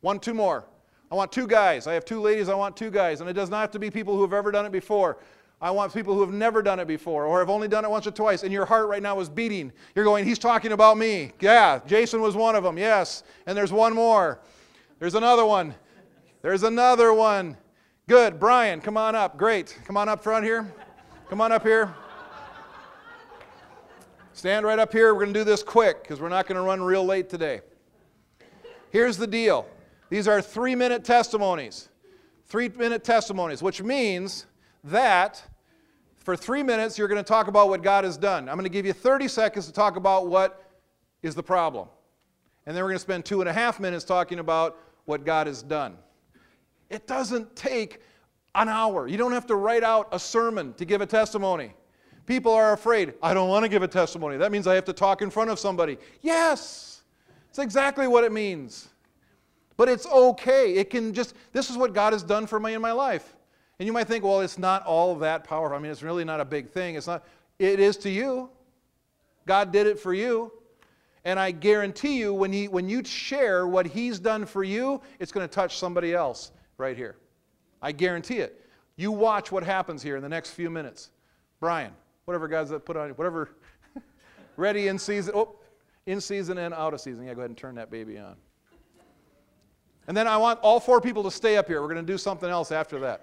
One, 0.01 0.18
two 0.18 0.35
more. 0.35 0.66
I 1.11 1.14
want 1.14 1.33
two 1.33 1.46
guys. 1.46 1.87
I 1.87 1.94
have 1.94 2.05
two 2.05 2.20
ladies. 2.20 2.49
I 2.49 2.55
want 2.55 2.77
two 2.77 2.90
guys. 2.90 3.20
And 3.20 3.29
it 3.29 3.33
does 3.33 3.51
not 3.51 3.61
have 3.61 3.70
to 3.73 3.79
be 3.79 3.90
people 3.90 4.14
who 4.14 4.23
have 4.23 4.33
ever 4.33 4.53
done 4.53 4.66
it 4.66 4.73
before. 4.73 5.18
I 5.62 5.70
want 5.70 5.92
people 5.92 6.14
who 6.14 6.20
have 6.23 6.33
never 6.33 6.62
done 6.62 6.81
it 6.81 6.88
before 6.88 7.27
or 7.27 7.38
have 7.38 7.51
only 7.51 7.68
done 7.68 7.85
it 7.85 7.90
once 7.90 8.07
or 8.07 8.12
twice, 8.12 8.44
and 8.44 8.53
your 8.53 8.64
heart 8.64 8.88
right 8.88 9.03
now 9.03 9.20
is 9.20 9.29
beating. 9.29 9.73
You're 9.94 10.07
going, 10.07 10.25
He's 10.25 10.38
talking 10.38 10.73
about 10.73 10.96
me. 10.96 11.33
Yeah, 11.38 11.81
Jason 11.87 12.23
was 12.23 12.35
one 12.35 12.55
of 12.55 12.64
them. 12.64 12.79
Yes. 12.79 13.25
And 13.46 13.57
there's 13.57 13.73
one 13.73 13.92
more. 13.92 14.40
There's 14.99 15.14
another 15.14 15.44
one. 15.44 15.75
There's 16.42 16.62
another 16.62 17.12
one. 17.12 17.59
Good. 18.09 18.40
Brian, 18.40 18.81
come 18.81 18.96
on 18.96 19.14
up. 19.14 19.37
Great. 19.37 19.79
Come 19.85 19.96
on 19.96 20.09
up 20.09 20.23
front 20.23 20.44
here. 20.44 20.73
Come 21.29 21.40
on 21.40 21.53
up 21.53 21.62
here. 21.62 21.94
Stand 24.33 24.64
right 24.64 24.79
up 24.79 24.93
here. 24.93 25.12
We're 25.14 25.25
going 25.25 25.35
to 25.35 25.40
do 25.40 25.45
this 25.45 25.62
quick 25.62 26.03
because 26.03 26.21
we're 26.21 26.29
not 26.29 26.47
going 26.47 26.57
to 26.57 26.62
run 26.62 26.81
real 26.81 27.05
late 27.05 27.29
today. 27.29 27.61
Here's 28.90 29.16
the 29.16 29.27
deal 29.27 29.66
these 30.09 30.27
are 30.29 30.43
three 30.43 30.75
minute 30.75 31.05
testimonies. 31.05 31.88
Three 32.47 32.69
minute 32.69 33.05
testimonies, 33.05 33.62
which 33.62 33.81
means 33.81 34.47
that 34.83 35.43
for 36.16 36.37
three 36.37 36.64
minutes 36.64 36.99
you're 36.99 37.07
going 37.07 37.23
to 37.23 37.29
talk 37.29 37.47
about 37.47 37.69
what 37.69 37.83
God 37.83 38.03
has 38.03 38.16
done. 38.16 38.49
I'm 38.49 38.57
going 38.57 38.64
to 38.64 38.71
give 38.71 38.85
you 38.85 38.93
30 38.93 39.29
seconds 39.29 39.66
to 39.66 39.73
talk 39.73 39.97
about 39.97 40.27
what 40.27 40.64
is 41.23 41.35
the 41.35 41.43
problem. 41.43 41.88
And 42.66 42.77
then 42.77 42.83
we're 42.83 42.90
going 42.90 42.97
to 42.97 43.03
spend 43.03 43.25
two 43.25 43.40
and 43.40 43.49
a 43.49 43.53
half 43.53 43.79
minutes 43.79 44.05
talking 44.05 44.40
about 44.40 44.79
what 45.05 45.25
God 45.25 45.47
has 45.47 45.62
done. 45.62 45.97
It 46.88 47.07
doesn't 47.07 47.55
take 47.55 48.01
an 48.57 48.69
hour. 48.69 49.07
You 49.07 49.16
don't 49.16 49.33
have 49.33 49.47
to 49.47 49.55
write 49.55 49.85
out 49.85 50.09
a 50.12 50.19
sermon 50.19 50.75
to 50.75 50.85
give 50.85 51.01
a 51.01 51.07
testimony. 51.07 51.73
People 52.27 52.53
are 52.53 52.73
afraid, 52.73 53.15
I 53.23 53.35
don't 53.35 53.49
want 53.49 53.65
to 53.65 53.69
give 53.69 53.83
a 53.83 53.89
testimony. 53.89 54.37
That 54.37 54.53
means 54.53 54.67
I 54.67 54.75
have 54.75 54.85
to 54.85 54.93
talk 54.93 55.23
in 55.23 55.31
front 55.31 55.51
of 55.51 55.59
somebody. 55.59 55.99
Yes, 56.23 57.03
it's 57.49 57.59
exactly 57.59 58.07
what 58.07 58.25
it 58.25 58.33
means. 58.33 58.89
But 59.77 59.89
it's 59.89 60.07
okay. 60.07 60.75
It 60.75 60.91
can 60.91 61.15
just, 61.15 61.35
this 61.53 61.71
is 61.71 61.77
what 61.77 61.95
God 61.95 62.13
has 62.13 62.23
done 62.23 62.47
for 62.47 62.61
me 62.61 62.75
in 62.75 62.83
my 62.83 62.93
life. 62.93 63.35
And 63.79 63.87
you 63.87 63.95
might 63.95 64.07
think, 64.07 64.23
well, 64.23 64.43
it's 64.43 64.59
not 64.59 64.85
all 64.85 65.17
that 65.17 65.45
powerful. 65.45 65.77
I 65.77 65.81
mean, 65.81 65.91
it's 65.91 66.03
really 66.03 66.25
not 66.25 66.39
a 66.39 66.45
big 66.45 66.69
thing. 66.69 66.97
It's 66.97 67.07
not, 67.07 67.25
it 67.59 67.81
is 67.81 67.97
to 67.99 68.11
you. 68.11 68.51
God 69.47 69.73
did 69.73 69.87
it 69.87 69.99
for 69.99 70.13
you. 70.13 70.53
And 71.25 71.39
I 71.39 71.51
guarantee 71.51 72.19
you, 72.19 72.33
when, 72.33 72.53
he, 72.53 72.69
when 72.69 72.89
you 72.89 73.05
share 73.05 73.67
what 73.67 73.87
He's 73.87 74.19
done 74.19 74.47
for 74.47 74.65
you, 74.65 75.01
it's 75.19 75.33
going 75.33 75.49
to 75.49 75.53
touch 75.53 75.79
somebody 75.79 76.15
else 76.15 76.53
right 76.79 76.97
here. 76.97 77.17
I 77.83 77.93
guarantee 77.93 78.39
it. 78.39 78.65
You 78.97 79.13
watch 79.13 79.51
what 79.51 79.63
happens 79.63 80.03
here 80.03 80.17
in 80.17 80.23
the 80.23 80.29
next 80.29 80.51
few 80.51 80.71
minutes. 80.71 81.11
Brian, 81.59 81.93
whatever 82.31 82.47
God's 82.47 82.73
put 82.85 82.97
on, 82.97 83.11
whatever, 83.11 83.51
ready 84.57 84.87
in 84.87 85.01
season, 85.01 85.35
oh, 85.35 85.57
in 86.07 86.21
season 86.21 86.59
and 86.59 86.73
out 86.73 86.95
of 86.95 87.01
season. 87.01 87.27
Yeah, 87.27 87.35
go 87.35 87.40
ahead 87.40 87.51
and 87.51 87.59
turn 87.59 87.75
that 87.75 87.90
baby 87.90 88.19
on. 88.19 88.37
And 90.07 90.16
then 90.16 90.29
I 90.29 90.37
want 90.37 90.61
all 90.61 90.79
four 90.79 91.01
people 91.01 91.25
to 91.25 91.31
stay 91.31 91.57
up 91.57 91.66
here. 91.66 91.83
We're 91.83 91.88
going 91.88 92.07
to 92.07 92.12
do 92.12 92.19
something 92.19 92.49
else 92.49 92.71
after 92.71 93.01
that. 93.01 93.23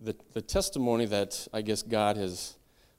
the, 0.00 0.16
the 0.34 0.42
testimony 0.42 1.06
that 1.06 1.48
I 1.52 1.62
guess 1.62 1.82
God 1.82 2.16
has 2.16 2.56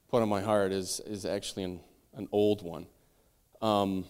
put 0.09 0.21
on 0.21 0.29
my 0.29 0.41
heart 0.41 0.71
is, 0.71 1.01
is 1.05 1.25
actually 1.25 1.63
an, 1.63 1.79
an 2.15 2.27
old 2.31 2.63
one. 2.63 2.87
Um, 3.61 4.05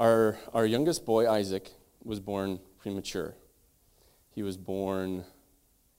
our, 0.00 0.38
our 0.54 0.64
youngest 0.64 1.04
boy, 1.04 1.30
Isaac, 1.30 1.70
was 2.02 2.18
born 2.18 2.58
premature. 2.78 3.34
He 4.30 4.42
was 4.42 4.56
born 4.56 5.24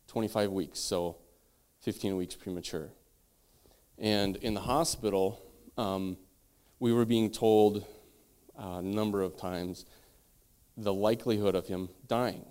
25 0.08 0.52
weeks, 0.52 0.80
so 0.80 1.18
15 1.82 2.18
weeks 2.18 2.34
premature. 2.34 2.90
And 4.00 4.38
in 4.38 4.56
the 4.56 4.62
hospital, 4.62 5.44
um, 5.78 6.18
we 6.80 6.92
were 6.92 7.06
being 7.06 7.30
told 7.30 7.86
a 8.58 8.82
number 8.82 9.22
of 9.22 9.38
times 9.38 9.86
the 10.76 10.94
likelihood 10.94 11.54
of 11.54 11.68
him 11.68 11.90
dying. 12.08 12.46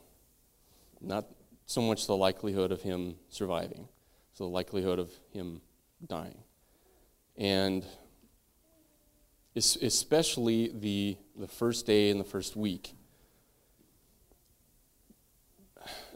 Not 1.00 1.26
so 1.66 1.82
much 1.82 2.06
the 2.06 2.16
likelihood 2.16 2.70
of 2.70 2.82
him 2.82 3.16
surviving, 3.28 3.88
so 4.34 4.44
the 4.44 4.50
likelihood 4.50 5.00
of 5.00 5.10
him 5.32 5.62
dying. 6.06 6.38
And 7.36 7.84
especially 9.56 10.72
the, 10.74 11.16
the 11.36 11.48
first 11.48 11.86
day 11.86 12.10
and 12.10 12.20
the 12.20 12.24
first 12.24 12.56
week, 12.56 12.94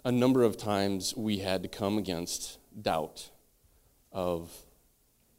a 0.05 0.13
number 0.13 0.43
of 0.43 0.57
times 0.57 1.15
we 1.17 1.39
had 1.39 1.63
to 1.63 1.69
come 1.69 1.99
against 1.99 2.59
doubt 2.81 3.31
of 4.13 4.51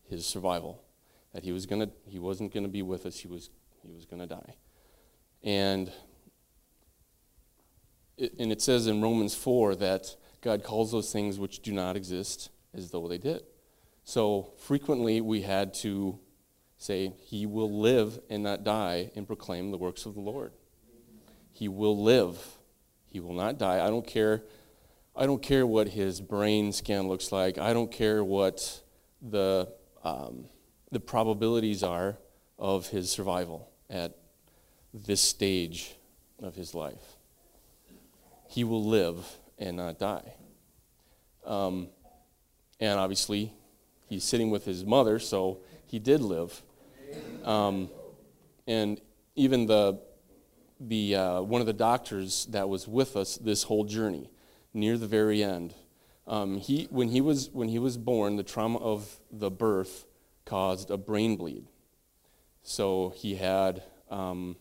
his 0.09 0.25
survival 0.25 0.83
that 1.33 1.43
he 1.43 1.51
was 1.51 1.65
gonna 1.65 1.89
he 2.07 2.19
wasn't 2.19 2.53
gonna 2.53 2.67
be 2.67 2.81
with 2.81 3.05
us 3.05 3.17
he 3.19 3.27
was 3.27 3.49
he 3.81 3.91
was 3.91 4.05
gonna 4.05 4.27
die 4.27 4.55
and 5.43 5.91
and 8.17 8.51
it 8.51 8.61
says 8.61 8.87
in 8.87 9.01
Romans 9.01 9.35
4 9.35 9.75
that 9.75 10.15
God 10.41 10.63
calls 10.63 10.91
those 10.91 11.11
things 11.11 11.37
which 11.37 11.59
do 11.59 11.73
not 11.73 11.95
exist 11.95 12.49
as 12.73 12.91
though 12.91 13.07
they 13.07 13.17
did. 13.17 13.43
So 14.03 14.53
frequently 14.57 15.19
we 15.21 15.41
had 15.41 15.73
to 15.75 16.19
say, 16.85 17.13
He 17.25 17.45
will 17.45 17.79
live 17.79 18.19
and 18.29 18.43
not 18.43 18.63
die 18.63 19.11
and 19.15 19.27
proclaim 19.27 19.71
the 19.71 19.77
works 19.77 20.05
of 20.05 20.13
the 20.13 20.21
Lord. 20.21 20.51
He 21.51 21.67
will 21.67 22.01
live. 22.01 22.37
He 23.05 23.19
will 23.19 23.33
not 23.33 23.57
die. 23.57 23.85
I 23.85 23.89
don't 23.89 24.05
care. 24.05 24.43
I 25.15 25.25
don't 25.25 25.41
care 25.41 25.65
what 25.65 25.89
his 25.89 26.19
brain 26.19 26.73
scan 26.73 27.07
looks 27.07 27.31
like. 27.31 27.57
I 27.57 27.71
don't 27.71 27.91
care 27.91 28.23
what 28.23 28.81
the, 29.21 29.69
um, 30.03 30.45
the 30.91 30.99
probabilities 30.99 31.83
are 31.83 32.17
of 32.59 32.87
his 32.87 33.09
survival 33.09 33.69
at 33.89 34.17
this 34.93 35.21
stage 35.21 35.95
of 36.41 36.55
his 36.55 36.75
life 36.75 37.15
he 38.55 38.63
will 38.63 38.85
live 38.85 39.37
and 39.59 39.75
not 39.75 39.99
die. 39.99 40.33
Um, 41.45 41.89
and 42.79 42.97
obviously, 42.97 43.51
he's 44.07 44.23
sitting 44.23 44.49
with 44.49 44.63
his 44.63 44.85
mother, 44.85 45.19
so 45.19 45.59
he 45.85 45.99
did 45.99 46.21
live. 46.21 46.61
Um, 47.45 47.89
and 48.67 48.99
even 49.35 49.67
the, 49.67 50.01
the, 50.79 51.15
uh, 51.15 51.41
one 51.41 51.61
of 51.61 51.67
the 51.67 51.73
doctors 51.73 52.47
that 52.47 52.67
was 52.67 52.87
with 52.87 53.15
us 53.15 53.37
this 53.37 53.63
whole 53.63 53.85
journey, 53.85 54.29
near 54.73 54.97
the 54.97 55.07
very 55.07 55.41
end, 55.41 55.73
um, 56.27 56.57
he, 56.57 56.87
when, 56.89 57.07
he 57.07 57.21
was, 57.21 57.49
when 57.53 57.69
he 57.69 57.79
was 57.79 57.97
born, 57.97 58.35
the 58.35 58.43
trauma 58.43 58.79
of 58.79 59.19
the 59.31 59.49
birth 59.49 60.05
caused 60.43 60.91
a 60.91 60.97
brain 60.97 61.37
bleed. 61.37 61.67
So 62.63 63.13
he 63.15 63.35
had, 63.35 63.83
um, 64.09 64.57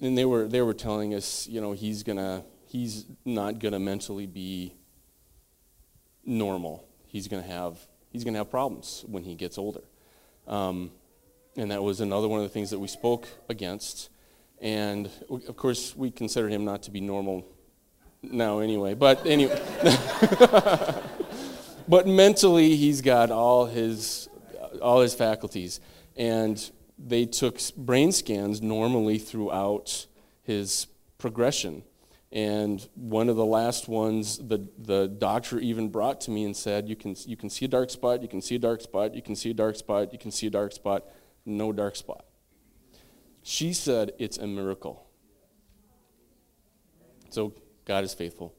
and 0.00 0.16
they 0.16 0.24
were, 0.24 0.48
they 0.48 0.62
were 0.62 0.74
telling 0.74 1.14
us, 1.14 1.46
you 1.46 1.60
know, 1.60 1.72
he's 1.72 2.02
to 2.02 2.42
he's 2.72 3.04
not 3.26 3.58
going 3.58 3.72
to 3.72 3.78
mentally 3.78 4.26
be 4.26 4.74
normal. 6.24 6.88
He's 7.06 7.28
going 7.28 7.42
to 7.42 7.48
have 7.48 7.78
he's 8.10 8.24
going 8.24 8.34
to 8.34 8.38
have 8.38 8.50
problems 8.50 9.04
when 9.06 9.22
he 9.22 9.34
gets 9.34 9.58
older. 9.58 9.82
Um, 10.46 10.90
and 11.56 11.70
that 11.70 11.82
was 11.82 12.00
another 12.00 12.28
one 12.28 12.40
of 12.40 12.44
the 12.44 12.52
things 12.52 12.70
that 12.70 12.78
we 12.78 12.88
spoke 12.88 13.28
against. 13.48 14.08
And 14.60 15.10
of 15.30 15.56
course, 15.56 15.96
we 15.96 16.10
consider 16.10 16.48
him 16.48 16.64
not 16.64 16.84
to 16.84 16.90
be 16.90 17.00
normal 17.00 17.46
now 18.22 18.60
anyway. 18.60 18.94
But 18.94 19.26
anyway, 19.26 19.60
but 21.88 22.06
mentally, 22.06 22.76
he's 22.76 23.00
got 23.00 23.30
all 23.30 23.66
his 23.66 24.28
all 24.80 25.00
his 25.00 25.14
faculties, 25.14 25.80
and 26.16 26.70
they 26.98 27.26
took 27.26 27.60
brain 27.76 28.12
scans 28.12 28.62
normally 28.62 29.18
throughout 29.18 30.06
his 30.42 30.86
progression. 31.18 31.82
And 32.32 32.86
one 32.94 33.28
of 33.28 33.36
the 33.36 33.44
last 33.44 33.88
ones, 33.88 34.38
the, 34.38 34.66
the 34.78 35.06
doctor 35.06 35.58
even 35.58 35.90
brought 35.90 36.22
to 36.22 36.30
me 36.30 36.44
and 36.44 36.56
said, 36.56 36.88
you 36.88 36.96
can, 36.96 37.14
you 37.26 37.36
can 37.36 37.50
see 37.50 37.66
a 37.66 37.68
dark 37.68 37.90
spot, 37.90 38.22
you 38.22 38.28
can 38.28 38.40
see 38.40 38.54
a 38.54 38.58
dark 38.58 38.80
spot, 38.80 39.14
you 39.14 39.20
can 39.20 39.36
see 39.36 39.50
a 39.50 39.54
dark 39.54 39.76
spot, 39.76 40.14
you 40.14 40.18
can 40.18 40.30
see 40.30 40.46
a 40.46 40.50
dark 40.50 40.72
spot, 40.72 41.04
no 41.44 41.72
dark 41.72 41.96
spot. 41.96 42.24
She 43.42 43.72
said 43.72 44.12
it's 44.18 44.38
a 44.38 44.46
miracle. 44.46 45.06
So 47.30 47.54
God 47.84 48.04
is 48.04 48.14
faithful. 48.14 48.54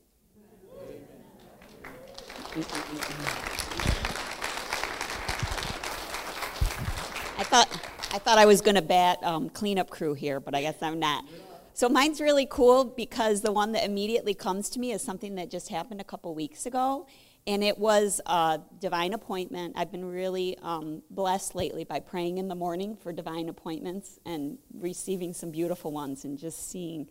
I 7.36 7.44
thought 7.44 7.68
I 8.14 8.20
thought 8.20 8.38
I 8.38 8.46
was 8.46 8.62
going 8.62 8.76
to 8.76 8.82
bat 8.82 9.18
um, 9.24 9.50
cleanup 9.50 9.90
crew 9.90 10.14
here, 10.14 10.40
but 10.40 10.54
I 10.54 10.62
guess 10.62 10.76
I'm 10.82 11.00
not. 11.00 11.26
So 11.74 11.90
mine's 11.90 12.22
really 12.22 12.46
cool 12.46 12.86
because 12.86 13.42
the 13.42 13.52
one 13.52 13.72
that 13.72 13.84
immediately 13.84 14.36
comes 14.36 14.70
to 14.72 14.80
me 14.80 14.92
is 14.92 15.02
something 15.02 15.34
that 15.36 15.50
just 15.50 15.70
happened 15.70 16.00
a 16.00 16.04
couple 16.04 16.36
weeks 16.36 16.68
ago, 16.68 17.08
and 17.46 17.64
it 17.64 17.78
was 17.78 18.22
a 18.26 18.60
divine 18.80 19.14
appointment. 19.14 19.74
I've 19.76 19.92
been 19.92 20.06
really 20.06 20.58
um, 20.62 21.02
blessed 21.10 21.56
lately 21.56 21.84
by 21.84 22.00
praying 22.00 22.38
in 22.38 22.48
the 22.48 22.56
morning 22.56 22.96
for 22.96 23.12
divine 23.12 23.50
appointments 23.50 24.20
and 24.26 24.58
receiving 24.74 25.34
some 25.34 25.52
beautiful 25.52 25.92
ones, 25.92 26.24
and 26.26 26.38
just 26.38 26.70
seeing 26.70 27.10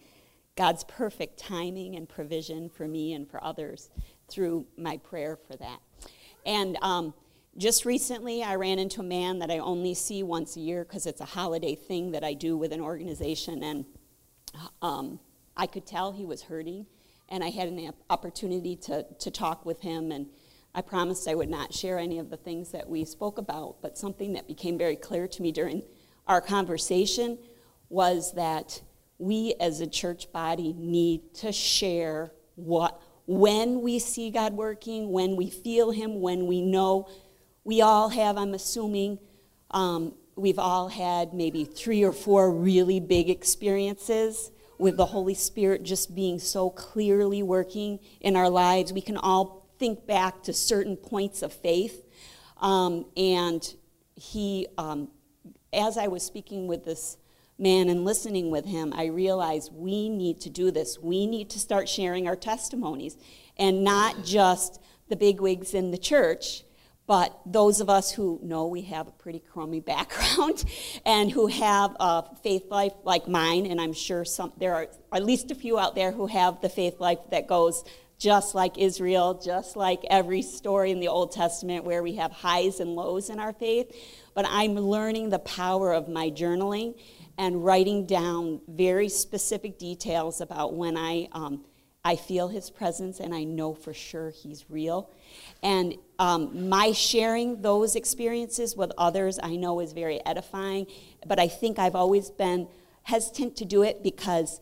God's 0.57 0.85
perfect 0.85 1.39
timing 1.39 1.97
and 1.97 2.09
provision 2.09 2.69
for 2.69 2.87
me 2.87 3.15
and 3.15 3.29
for 3.29 3.43
others 3.43 3.91
through 4.29 4.67
my 4.77 4.97
prayer 4.99 5.37
for 5.37 5.57
that. 5.57 5.81
And 6.45 6.77
um, 6.83 7.15
just 7.57 7.85
recently, 7.85 8.43
I 8.43 8.57
ran 8.57 8.79
into 8.79 9.01
a 9.01 9.05
man 9.05 9.39
that 9.41 9.51
I 9.51 9.59
only 9.59 9.95
see 9.95 10.23
once 10.23 10.57
a 10.57 10.61
year 10.61 10.85
because 10.85 11.07
it's 11.07 11.21
a 11.21 11.27
holiday 11.27 11.75
thing 11.75 12.13
that 12.13 12.25
I 12.25 12.33
do 12.33 12.57
with 12.57 12.73
an 12.73 12.81
organization, 12.81 13.63
and 13.63 13.85
um, 14.81 15.21
I 15.57 15.67
could 15.67 15.87
tell 15.87 16.13
he 16.13 16.25
was 16.25 16.43
hurting, 16.43 16.87
and 17.33 17.43
I 17.43 17.49
had 17.49 17.69
an 17.69 17.93
opportunity 18.11 18.77
to, 18.77 19.07
to 19.19 19.31
talk 19.31 19.65
with 19.65 19.81
him, 19.81 20.13
and 20.13 20.27
I 20.75 20.83
promised 20.83 21.27
I 21.27 21.35
would 21.35 21.49
not 21.49 21.73
share 21.73 21.99
any 21.99 22.19
of 22.19 22.29
the 22.29 22.37
things 22.37 22.71
that 22.73 22.89
we 22.89 23.07
spoke 23.07 23.39
about, 23.39 23.77
but 23.81 23.97
something 23.97 24.35
that 24.35 24.47
became 24.47 24.77
very 24.77 24.97
clear 24.97 25.27
to 25.27 25.43
me 25.43 25.51
during 25.51 25.83
our 26.27 26.43
conversation 26.43 27.39
was 27.89 28.35
that 28.35 28.83
we 29.17 29.55
as 29.61 29.81
a 29.81 29.87
church 29.87 30.31
body 30.31 30.75
need 30.75 31.35
to 31.37 31.53
share 31.53 32.33
what 32.55 33.01
when 33.27 33.81
we 33.81 33.99
see 33.99 34.31
God 34.31 34.53
working, 34.53 35.11
when 35.11 35.35
we 35.37 35.49
feel 35.49 35.91
Him, 35.91 36.21
when 36.21 36.47
we 36.47 36.61
know. 36.61 37.09
We 37.65 37.81
all 37.81 38.11
have, 38.11 38.37
I'm 38.37 38.53
assuming, 38.53 39.19
um, 39.71 40.15
we've 40.37 40.59
all 40.59 40.89
had 40.89 41.33
maybe 41.33 41.65
three 41.65 42.03
or 42.03 42.13
four 42.13 42.53
really 42.53 43.01
big 43.01 43.31
experiences 43.31 44.51
with 44.83 44.97
the 44.97 45.07
Holy 45.07 45.35
Spirit 45.35 45.85
just 45.85 46.13
being 46.13 46.41
so 46.41 46.69
clearly 46.69 47.41
working 47.41 48.01
in 48.21 48.35
our 48.35 48.51
lives. 48.51 48.93
We 48.93 49.01
can 49.01 49.17
all 49.17 49.69
think 49.79 50.07
back 50.07 50.43
to 50.43 50.53
certain 50.53 50.97
points 50.97 51.41
of 51.41 51.53
faith. 51.53 52.05
Um, 52.61 53.07
and 53.17 53.63
he, 54.17 54.67
um, 54.77 55.09
as 55.73 55.97
I 55.97 56.09
was 56.09 56.25
speaking 56.25 56.67
with 56.67 56.85
this 56.85 57.17
man 57.61 57.89
and 57.89 58.05
listening 58.05 58.51
with 58.51 58.65
him, 58.65 58.93
I 58.97 59.07
realized 59.07 59.73
we 59.73 60.09
need 60.09 60.41
to 60.41 60.51
do 60.51 60.73
this. 60.73 60.99
We 60.99 61.29
need 61.29 61.49
to 61.51 61.61
start 61.61 61.89
sharing 61.89 62.27
our 62.27 62.37
testimonies 62.37 63.17
and 63.57 63.85
not 63.85 64.25
just 64.25 64.81
the 65.09 65.15
bigwigs 65.15 65.75
in 65.75 65.93
the 65.93 65.99
church 65.99 66.65
but 67.07 67.39
those 67.45 67.81
of 67.81 67.91
us 67.91 68.13
who 68.13 68.39
know 68.43 68.67
we 68.67 68.83
have 68.83 69.09
a 69.09 69.13
pretty 69.13 69.41
crummy 69.41 69.81
background 69.95 70.65
and 71.05 71.31
who 71.31 71.47
have 71.49 71.97
a 71.99 72.25
faith 72.37 72.65
life 72.71 72.93
like 73.05 73.29
mine, 73.29 73.67
and 73.67 73.81
I'm 73.81 73.93
sure 73.93 74.25
some, 74.25 74.53
there 74.59 74.75
are 74.75 74.89
at 75.13 75.25
least 75.25 75.51
a 75.51 75.55
few 75.55 75.79
out 75.79 75.95
there 75.95 76.13
who 76.13 76.27
have 76.27 76.61
the 76.61 76.69
faith 76.69 77.01
life 77.01 77.19
that 77.31 77.47
goes 77.47 77.85
just 78.23 78.55
like 78.55 78.79
Israel, 78.79 79.35
just 79.35 79.75
like 79.75 80.05
every 80.09 80.43
story 80.43 80.93
in 80.93 81.01
the 81.01 81.09
Old 81.09 81.33
Testament 81.33 81.85
where 81.85 82.05
we 82.05 82.15
have 82.15 82.31
highs 82.31 82.79
and 82.79 82.95
lows 82.95 83.29
in 83.29 83.41
our 83.41 83.53
faith. 83.53 83.93
But 84.33 84.47
I'm 84.49 84.77
learning 84.77 85.31
the 85.31 85.41
power 85.41 85.93
of 85.93 86.09
my 86.09 86.31
journaling 86.31 86.95
and 87.37 87.65
writing 87.65 88.07
down 88.07 88.61
very 88.69 89.09
specific 89.09 89.77
details 89.77 90.41
about 90.41 90.75
when 90.75 90.97
I, 90.97 91.29
um, 91.33 91.65
I 92.05 92.15
feel 92.15 92.47
his 92.47 92.71
presence 92.71 93.19
and 93.19 93.35
I 93.35 93.43
know 93.43 93.75
for 93.75 93.93
sure 93.93 94.31
he's 94.31 94.67
real. 94.71 95.11
And 95.63 95.97
um, 96.19 96.69
my 96.69 96.93
sharing 96.93 97.63
those 97.63 97.95
experiences 97.95 98.77
with 98.77 98.93
others, 98.99 99.39
I 99.43 99.57
know, 99.57 99.81
is 99.81 99.93
very 99.93 100.25
edifying. 100.27 100.87
But 101.27 101.39
I 101.39 101.49
think 101.49 101.79
I've 101.79 101.95
always 101.95 102.31
been 102.31 102.69
hesitant 103.05 103.57
to 103.57 103.65
do 103.65 103.83
it 103.83 104.03
because 104.03 104.61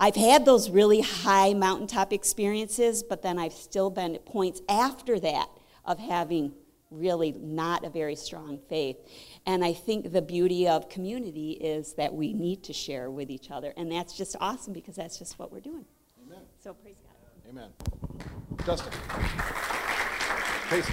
I've 0.00 0.16
had 0.16 0.44
those 0.44 0.70
really 0.70 1.00
high 1.00 1.54
mountaintop 1.54 2.12
experiences, 2.12 3.02
but 3.02 3.22
then 3.22 3.38
I've 3.38 3.52
still 3.52 3.90
been 3.90 4.14
at 4.14 4.24
points 4.24 4.60
after 4.68 5.18
that 5.20 5.48
of 5.84 5.98
having 5.98 6.52
really 6.90 7.32
not 7.32 7.84
a 7.84 7.90
very 7.90 8.14
strong 8.14 8.58
faith. 8.68 8.96
And 9.44 9.64
I 9.64 9.72
think 9.72 10.12
the 10.12 10.22
beauty 10.22 10.68
of 10.68 10.88
community 10.88 11.52
is 11.52 11.94
that 11.94 12.14
we 12.14 12.32
need 12.32 12.62
to 12.64 12.72
share 12.72 13.10
with 13.10 13.30
each 13.30 13.50
other. 13.50 13.74
And 13.76 13.90
that's 13.90 14.16
just 14.16 14.36
awesome 14.40 14.72
because 14.72 14.94
that's 14.94 15.18
just 15.18 15.38
what 15.38 15.52
we're 15.52 15.60
doing. 15.60 15.84
Amen. 16.26 16.42
So 16.62 16.74
praise 16.74 16.96
God. 17.02 17.50
Amen. 17.50 17.70
Justin. 18.64 18.92
Casey. 20.68 20.92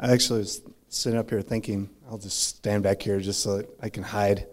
I 0.00 0.12
actually 0.12 0.40
was 0.40 0.62
sitting 0.88 1.16
up 1.16 1.30
here 1.30 1.42
thinking, 1.42 1.90
I'll 2.10 2.18
just 2.18 2.42
stand 2.42 2.82
back 2.82 3.00
here 3.00 3.20
just 3.20 3.40
so 3.40 3.58
that 3.58 3.68
I 3.80 3.88
can 3.88 4.02
hide. 4.02 4.48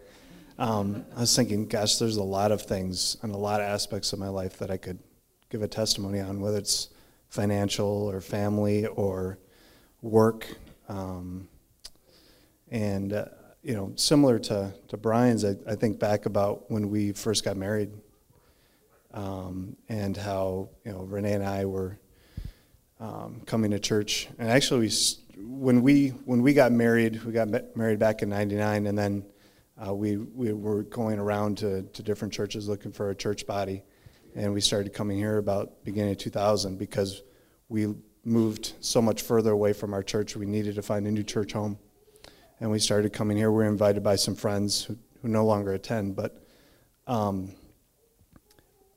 Um, 0.59 1.03
I 1.17 1.21
was 1.21 1.35
thinking, 1.35 1.65
gosh, 1.67 1.95
there's 1.95 2.17
a 2.17 2.23
lot 2.23 2.51
of 2.51 2.61
things 2.61 3.17
and 3.23 3.33
a 3.33 3.37
lot 3.37 3.61
of 3.61 3.65
aspects 3.65 4.13
of 4.13 4.19
my 4.19 4.27
life 4.27 4.59
that 4.59 4.69
I 4.69 4.77
could 4.77 4.99
give 5.49 5.63
a 5.63 5.67
testimony 5.67 6.19
on, 6.19 6.39
whether 6.39 6.59
it's 6.59 6.89
financial 7.29 7.87
or 7.87 8.21
family 8.21 8.85
or 8.85 9.39
work. 10.03 10.45
Um, 10.87 11.47
and, 12.69 13.11
uh, 13.11 13.25
you 13.63 13.73
know, 13.73 13.93
similar 13.95 14.37
to, 14.37 14.71
to 14.89 14.97
Brian's, 14.97 15.45
I, 15.45 15.55
I 15.67 15.73
think 15.73 15.97
back 15.97 16.27
about 16.27 16.69
when 16.69 16.91
we 16.91 17.11
first 17.11 17.43
got 17.43 17.57
married 17.57 17.89
um, 19.13 19.75
and 19.89 20.15
how 20.15 20.69
you 20.85 20.91
know 20.91 21.01
Renee 21.01 21.33
and 21.33 21.43
I 21.43 21.65
were 21.65 21.99
um, 22.99 23.41
coming 23.45 23.71
to 23.71 23.79
church. 23.79 24.29
And 24.39 24.49
actually, 24.49 24.87
we, 24.87 24.91
when 25.37 25.81
we 25.81 26.09
when 26.09 26.41
we 26.41 26.53
got 26.53 26.71
married, 26.71 27.23
we 27.23 27.33
got 27.33 27.49
married 27.75 27.99
back 27.99 28.21
in 28.21 28.29
'99, 28.29 28.87
and 28.87 28.97
then 28.97 29.25
uh, 29.85 29.93
we 29.93 30.17
we 30.17 30.53
were 30.53 30.83
going 30.83 31.19
around 31.19 31.57
to, 31.59 31.83
to 31.83 32.03
different 32.03 32.33
churches 32.33 32.67
looking 32.67 32.91
for 32.91 33.09
a 33.09 33.15
church 33.15 33.45
body, 33.45 33.83
and 34.35 34.53
we 34.53 34.61
started 34.61 34.93
coming 34.93 35.17
here 35.17 35.37
about 35.37 35.83
beginning 35.83 36.11
of 36.11 36.17
2000 36.17 36.77
because 36.77 37.23
we 37.69 37.93
moved 38.23 38.73
so 38.81 39.01
much 39.01 39.23
further 39.23 39.51
away 39.51 39.73
from 39.73 39.93
our 39.93 40.03
church. 40.03 40.35
We 40.35 40.45
needed 40.45 40.75
to 40.75 40.81
find 40.81 41.07
a 41.07 41.11
new 41.11 41.23
church 41.23 41.53
home, 41.53 41.79
and 42.59 42.71
we 42.71 42.79
started 42.79 43.11
coming 43.13 43.35
here. 43.35 43.51
We 43.51 43.63
were 43.63 43.69
invited 43.69 44.03
by 44.03 44.15
some 44.15 44.35
friends 44.35 44.83
who, 44.83 44.97
who 45.21 45.27
no 45.27 45.45
longer 45.45 45.73
attend, 45.73 46.15
but. 46.15 46.37
Um, 47.07 47.55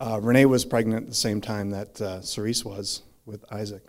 uh, 0.00 0.18
Renee 0.20 0.46
was 0.46 0.64
pregnant 0.64 1.04
at 1.04 1.08
the 1.08 1.14
same 1.14 1.40
time 1.40 1.70
that 1.70 2.00
uh, 2.00 2.20
Cerise 2.20 2.64
was 2.64 3.02
with 3.26 3.44
Isaac, 3.52 3.84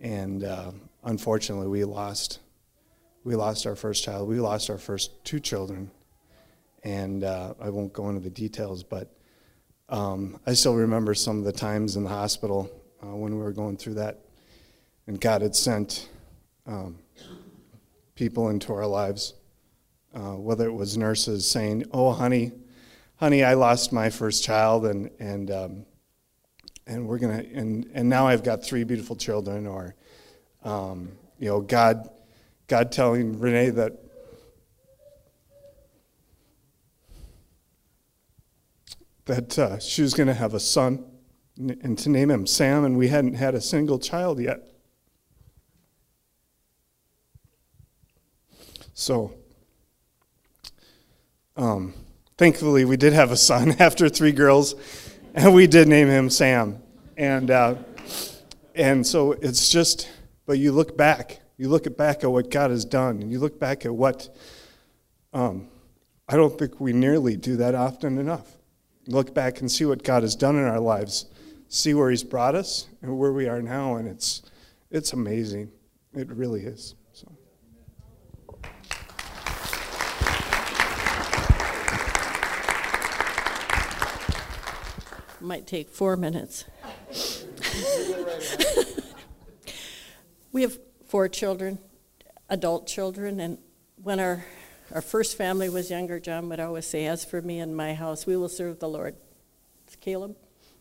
and 0.00 0.44
uh, 0.44 0.72
unfortunately, 1.04 1.66
we 1.66 1.84
lost 1.84 2.40
we 3.24 3.34
lost 3.34 3.66
our 3.66 3.74
first 3.74 4.04
child. 4.04 4.28
We 4.28 4.40
lost 4.40 4.70
our 4.70 4.78
first 4.78 5.24
two 5.24 5.40
children, 5.40 5.90
and 6.84 7.24
uh, 7.24 7.54
I 7.60 7.70
won't 7.70 7.92
go 7.92 8.08
into 8.08 8.20
the 8.20 8.30
details, 8.30 8.82
but 8.82 9.14
um, 9.88 10.38
I 10.46 10.52
still 10.54 10.74
remember 10.74 11.14
some 11.14 11.38
of 11.38 11.44
the 11.44 11.52
times 11.52 11.96
in 11.96 12.04
the 12.04 12.10
hospital 12.10 12.70
uh, 13.02 13.14
when 13.14 13.36
we 13.36 13.42
were 13.42 13.52
going 13.52 13.76
through 13.76 13.94
that, 13.94 14.20
and 15.06 15.20
God 15.20 15.42
had 15.42 15.56
sent 15.56 16.08
um, 16.66 16.98
people 18.14 18.50
into 18.50 18.74
our 18.74 18.86
lives, 18.86 19.34
uh, 20.14 20.36
whether 20.36 20.66
it 20.66 20.72
was 20.72 20.98
nurses 20.98 21.50
saying, 21.50 21.84
"Oh, 21.92 22.12
honey." 22.12 22.52
Honey, 23.18 23.44
I 23.44 23.54
lost 23.54 23.92
my 23.92 24.10
first 24.10 24.42
child, 24.42 24.86
and 24.86 25.10
and 25.18 25.50
um, 25.50 25.86
and 26.86 27.06
we're 27.06 27.18
gonna 27.18 27.44
and 27.52 27.90
and 27.92 28.08
now 28.08 28.26
I've 28.26 28.42
got 28.42 28.64
three 28.64 28.84
beautiful 28.84 29.16
children, 29.16 29.66
or 29.66 29.94
um, 30.64 31.12
you 31.38 31.48
know, 31.48 31.60
God, 31.60 32.08
God 32.66 32.90
telling 32.90 33.38
Renee 33.38 33.70
that 33.70 33.92
that 39.26 39.58
uh, 39.58 39.78
she 39.78 40.02
was 40.02 40.14
going 40.14 40.26
to 40.26 40.34
have 40.34 40.54
a 40.54 40.60
son 40.60 41.04
and 41.56 41.98
to 41.98 42.08
name 42.08 42.30
him 42.30 42.46
Sam, 42.46 42.84
and 42.84 42.96
we 42.96 43.08
hadn't 43.08 43.34
had 43.34 43.54
a 43.54 43.60
single 43.60 43.98
child 43.98 44.40
yet. 44.40 44.62
So, 48.94 49.32
um, 51.56 51.94
thankfully, 52.38 52.84
we 52.84 52.96
did 52.96 53.12
have 53.12 53.30
a 53.30 53.36
son 53.36 53.74
after 53.78 54.08
three 54.08 54.32
girls, 54.32 54.74
and 55.34 55.52
we 55.52 55.66
did 55.66 55.88
name 55.88 56.08
him 56.08 56.30
Sam. 56.30 56.80
And 57.16 57.50
uh, 57.50 57.74
and 58.74 59.06
so 59.06 59.32
it's 59.32 59.68
just, 59.68 60.08
but 60.46 60.58
you 60.58 60.72
look 60.72 60.96
back, 60.96 61.40
you 61.58 61.68
look 61.68 61.94
back 61.96 62.22
at 62.22 62.30
what 62.30 62.50
God 62.50 62.70
has 62.70 62.84
done, 62.84 63.20
and 63.20 63.30
you 63.30 63.40
look 63.40 63.58
back 63.58 63.84
at 63.84 63.94
what. 63.94 64.34
Um, 65.34 65.68
I 66.30 66.36
don't 66.36 66.58
think 66.58 66.78
we 66.78 66.92
nearly 66.92 67.36
do 67.36 67.56
that 67.56 67.74
often 67.74 68.18
enough. 68.18 68.56
Look 69.06 69.34
back 69.34 69.60
and 69.60 69.70
see 69.70 69.86
what 69.86 70.02
God 70.04 70.22
has 70.22 70.36
done 70.36 70.56
in 70.56 70.64
our 70.64 70.78
lives, 70.78 71.24
see 71.68 71.94
where 71.94 72.10
He's 72.10 72.22
brought 72.22 72.54
us 72.54 72.86
and 73.02 73.18
where 73.18 73.32
we 73.32 73.48
are 73.48 73.60
now, 73.60 73.96
and 73.96 74.06
it's 74.06 74.42
it's 74.90 75.12
amazing. 75.12 75.70
It 76.14 76.30
really 76.30 76.62
is. 76.62 76.94
So. 77.12 77.30
Might 85.48 85.66
take 85.66 85.88
four 85.88 86.14
minutes. 86.14 86.66
we 90.52 90.60
have 90.60 90.78
four 91.06 91.26
children, 91.26 91.78
adult 92.50 92.86
children, 92.86 93.40
and 93.40 93.56
when 94.02 94.20
our, 94.20 94.44
our 94.94 95.00
first 95.00 95.38
family 95.38 95.70
was 95.70 95.90
younger, 95.90 96.20
John 96.20 96.50
would 96.50 96.60
always 96.60 96.84
say, 96.84 97.06
As 97.06 97.24
for 97.24 97.40
me 97.40 97.60
and 97.60 97.74
my 97.74 97.94
house, 97.94 98.26
we 98.26 98.36
will 98.36 98.50
serve 98.50 98.78
the 98.78 98.90
Lord. 98.90 99.16
It's 99.86 99.96
Caleb, 99.96 100.36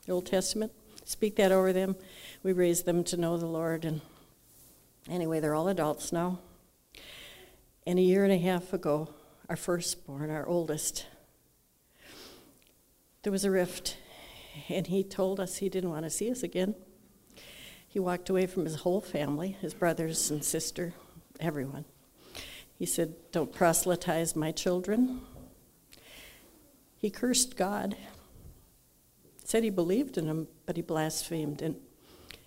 the 0.05 0.11
Old 0.11 0.25
Testament. 0.25 0.73
Speak 1.05 1.37
that 1.37 1.53
over 1.53 1.71
them. 1.71 1.95
We 2.43 2.51
raised 2.51 2.83
them 2.83 3.05
to 3.05 3.15
know 3.15 3.37
the 3.37 3.45
Lord. 3.45 3.85
And 3.85 4.01
anyway, 5.09 5.39
they're 5.39 5.55
all 5.55 5.69
adults 5.69 6.11
now. 6.11 6.39
And 7.85 7.97
a 7.97 8.01
year 8.01 8.25
and 8.25 8.33
a 8.33 8.37
half 8.37 8.73
ago, 8.73 9.13
our 9.47 9.55
firstborn, 9.55 10.29
our 10.29 10.45
oldest, 10.45 11.05
there 13.23 13.31
was 13.31 13.45
a 13.45 13.51
rift 13.51 13.95
and 14.69 14.87
he 14.87 15.03
told 15.03 15.39
us 15.39 15.57
he 15.57 15.69
didn't 15.69 15.89
want 15.89 16.03
to 16.03 16.09
see 16.09 16.29
us 16.31 16.43
again. 16.43 16.75
He 17.87 17.99
walked 17.99 18.29
away 18.29 18.45
from 18.45 18.65
his 18.65 18.75
whole 18.75 19.01
family, 19.01 19.57
his 19.61 19.73
brothers 19.73 20.29
and 20.29 20.43
sister, 20.43 20.93
everyone. 21.39 21.85
He 22.77 22.85
said, 22.85 23.15
Don't 23.31 23.51
proselytize 23.51 24.35
my 24.35 24.51
children. 24.51 25.21
He 26.95 27.09
cursed 27.09 27.55
God. 27.55 27.95
Said 29.43 29.63
he 29.63 29.69
believed 29.69 30.17
in 30.17 30.27
him, 30.27 30.47
but 30.65 30.75
he 30.75 30.81
blasphemed. 30.81 31.61
And 31.61 31.77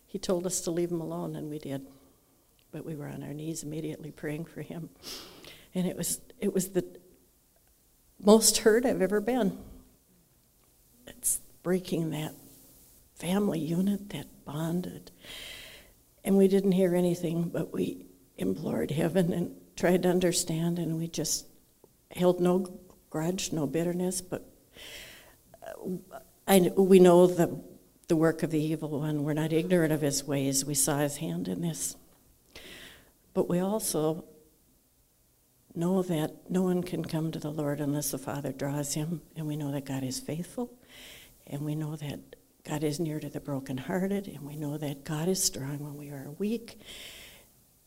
he 0.07 0.19
told 0.19 0.47
us 0.47 0.61
to 0.63 0.71
leave 0.71 0.91
him 0.91 1.01
alone, 1.01 1.35
and 1.35 1.49
we 1.49 1.59
did. 1.59 1.87
But 2.71 2.85
we 2.85 2.95
were 2.95 3.07
on 3.07 3.23
our 3.23 3.33
knees 3.33 3.63
immediately 3.63 4.11
praying 4.11 4.45
for 4.45 4.63
him. 4.63 4.91
And 5.75 5.87
it 5.87 5.97
was, 5.97 6.21
it 6.39 6.53
was 6.53 6.71
the 6.71 6.85
most 8.23 8.59
hurt 8.59 8.85
I've 8.85 9.03
ever 9.03 9.21
been. 9.21 9.59
It's 11.07 11.41
breaking 11.63 12.11
that 12.11 12.35
family 13.15 13.59
unit, 13.59 14.09
that 14.11 14.27
bonded. 14.45 15.11
And 16.25 16.37
we 16.37 16.49
didn't 16.49 16.73
hear 16.73 16.95
anything, 16.95 17.45
but 17.45 17.73
we 17.73 18.07
implored 18.37 18.91
heaven 18.91 19.33
and 19.33 19.55
tried 19.77 20.03
to 20.03 20.09
understand, 20.09 20.79
and 20.79 20.99
we 20.99 21.09
just 21.09 21.47
held 22.11 22.41
no 22.41 22.79
grudge, 23.11 23.53
no 23.53 23.67
bitterness, 23.67 24.21
but 24.21 24.47
uh, 25.67 25.73
I, 26.47 26.73
we 26.77 26.99
know 26.99 27.27
the, 27.27 27.61
the 28.09 28.17
work 28.17 28.43
of 28.43 28.51
the 28.51 28.63
evil 28.63 29.01
one. 29.01 29.25
We're 29.25 29.35
not 29.35 29.53
ignorant 29.53 29.93
of 29.93 30.01
his 30.01 30.25
ways. 30.25 30.65
We 30.65 30.75
saw 30.75 30.99
his 30.99 31.19
hand 31.19 31.49
in 31.49 31.61
this. 31.61 31.97
But 33.35 33.49
we 33.49 33.61
also 33.61 34.25
know 35.75 36.03
that 36.03 36.51
no 36.51 36.63
one 36.63 36.83
can 36.83 37.05
come 37.05 37.31
to 37.31 37.39
the 37.39 37.53
Lord 37.53 37.81
unless 37.81 38.11
the 38.11 38.19
Father 38.19 38.53
draws 38.53 38.95
him, 38.95 39.23
and 39.37 39.47
we 39.47 39.57
know 39.57 39.71
that 39.71 39.85
God 39.85 40.03
is 40.03 40.19
faithful 40.19 40.73
and 41.51 41.63
we 41.63 41.75
know 41.75 41.97
that 41.97 42.37
God 42.65 42.85
is 42.85 43.01
near 43.01 43.21
to 43.21 43.29
the 43.29 43.41
brokenhearted, 43.41 44.29
and 44.29 44.43
we 44.43 44.57
know 44.57 44.79
that 44.79 45.05
God 45.05 45.29
is 45.29 45.43
strong 45.43 45.81
when 45.81 45.97
we 45.97 46.09
are 46.09 46.31
weak. 46.39 46.79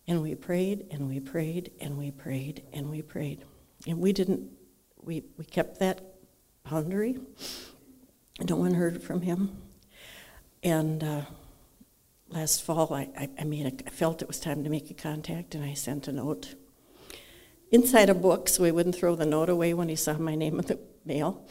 And 0.07 0.21
we 0.21 0.35
prayed 0.35 0.87
and 0.91 1.07
we 1.07 1.21
prayed 1.21 1.71
and 1.79 1.97
we 1.97 2.11
prayed 2.11 2.63
and 2.73 2.89
we 2.89 3.01
prayed. 3.01 3.45
And 3.87 3.99
we 3.99 4.11
didn't, 4.11 4.51
we, 5.01 5.23
we 5.37 5.45
kept 5.45 5.79
that 5.79 6.01
boundary. 6.69 7.17
No 8.41 8.57
one 8.57 8.73
heard 8.73 9.01
from 9.01 9.21
him. 9.21 9.61
And 10.61 11.03
uh, 11.03 11.21
last 12.27 12.63
fall, 12.63 12.93
I, 12.93 13.09
I, 13.17 13.29
I, 13.39 13.43
made 13.45 13.65
a, 13.65 13.87
I 13.87 13.89
felt 13.91 14.21
it 14.21 14.27
was 14.27 14.39
time 14.39 14.63
to 14.65 14.69
make 14.69 14.89
a 14.91 14.93
contact, 14.93 15.55
and 15.55 15.63
I 15.63 15.73
sent 15.73 16.07
a 16.07 16.11
note 16.11 16.55
inside 17.71 18.09
a 18.09 18.13
book 18.13 18.49
so 18.49 18.63
he 18.63 18.71
wouldn't 18.71 18.95
throw 18.95 19.15
the 19.15 19.25
note 19.25 19.49
away 19.49 19.73
when 19.73 19.87
he 19.87 19.95
saw 19.95 20.17
my 20.17 20.35
name 20.35 20.59
in 20.59 20.65
the 20.65 20.79
mail. 21.05 21.45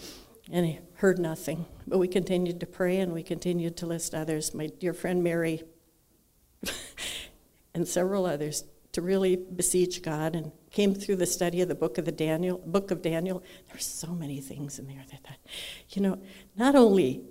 And 0.50 0.66
he 0.66 0.78
heard 1.02 1.18
nothing. 1.18 1.66
But 1.84 1.98
we 1.98 2.06
continued 2.06 2.60
to 2.60 2.66
pray 2.66 2.98
and 2.98 3.12
we 3.12 3.24
continued 3.24 3.76
to 3.78 3.86
list 3.86 4.14
others. 4.14 4.54
My 4.54 4.68
dear 4.68 4.94
friend 4.94 5.20
Mary 5.20 5.64
and 7.74 7.88
several 7.88 8.24
others 8.24 8.62
to 8.92 9.02
really 9.02 9.34
beseech 9.34 10.00
God 10.00 10.36
and 10.36 10.52
came 10.70 10.94
through 10.94 11.16
the 11.16 11.26
study 11.26 11.60
of 11.60 11.66
the 11.66 11.74
book 11.74 11.98
of 11.98 12.04
the 12.04 12.12
Daniel 12.12 12.58
book 12.58 12.92
of 12.92 13.02
Daniel. 13.02 13.42
There's 13.66 13.84
so 13.84 14.12
many 14.14 14.40
things 14.40 14.78
in 14.78 14.86
there 14.86 15.02
that, 15.10 15.24
that 15.24 15.38
you 15.88 16.02
know, 16.02 16.22
not 16.54 16.76
only 16.76 17.22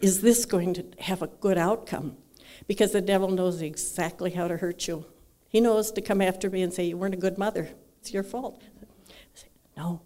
is 0.00 0.20
this 0.20 0.44
going 0.44 0.74
to 0.74 0.84
have 0.98 1.22
a 1.22 1.28
good 1.28 1.56
outcome, 1.56 2.16
because 2.66 2.90
the 2.90 3.00
devil 3.00 3.30
knows 3.30 3.62
exactly 3.62 4.32
how 4.32 4.48
to 4.48 4.56
hurt 4.56 4.88
you. 4.88 5.06
He 5.48 5.60
knows 5.60 5.92
to 5.92 6.00
come 6.00 6.20
after 6.20 6.50
me 6.50 6.62
and 6.62 6.72
say, 6.72 6.82
You 6.82 6.96
weren't 6.96 7.14
a 7.14 7.18
good 7.18 7.38
mother. 7.38 7.68
It's 8.00 8.12
your 8.12 8.24
fault. 8.24 8.60
No, 9.76 10.02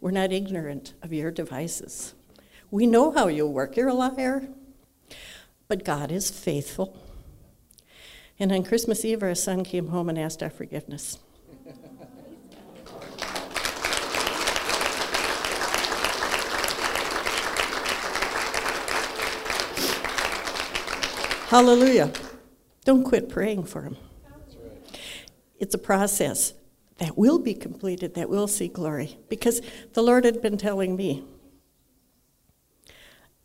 we're 0.00 0.10
not 0.10 0.32
ignorant 0.32 0.94
of 1.00 1.12
your 1.12 1.30
devices. 1.30 2.14
We 2.70 2.86
know 2.86 3.12
how 3.12 3.28
you 3.28 3.46
work. 3.46 3.76
You're 3.76 3.88
a 3.88 3.94
liar. 3.94 4.48
But 5.68 5.84
God 5.84 6.10
is 6.10 6.30
faithful. 6.30 6.96
And 8.38 8.52
on 8.52 8.64
Christmas 8.64 9.04
Eve, 9.04 9.22
our 9.22 9.34
son 9.34 9.64
came 9.64 9.88
home 9.88 10.08
and 10.08 10.18
asked 10.18 10.42
our 10.42 10.50
forgiveness. 10.50 11.18
Hallelujah. 21.48 22.10
Don't 22.84 23.04
quit 23.04 23.28
praying 23.28 23.64
for 23.64 23.82
him. 23.82 23.96
It's 25.60 25.74
a 25.74 25.78
process 25.78 26.54
that 26.98 27.16
will 27.16 27.38
be 27.38 27.54
completed, 27.54 28.14
that 28.14 28.28
will 28.28 28.48
see 28.48 28.66
glory. 28.66 29.18
Because 29.28 29.60
the 29.92 30.02
Lord 30.02 30.24
had 30.24 30.42
been 30.42 30.58
telling 30.58 30.96
me, 30.96 31.22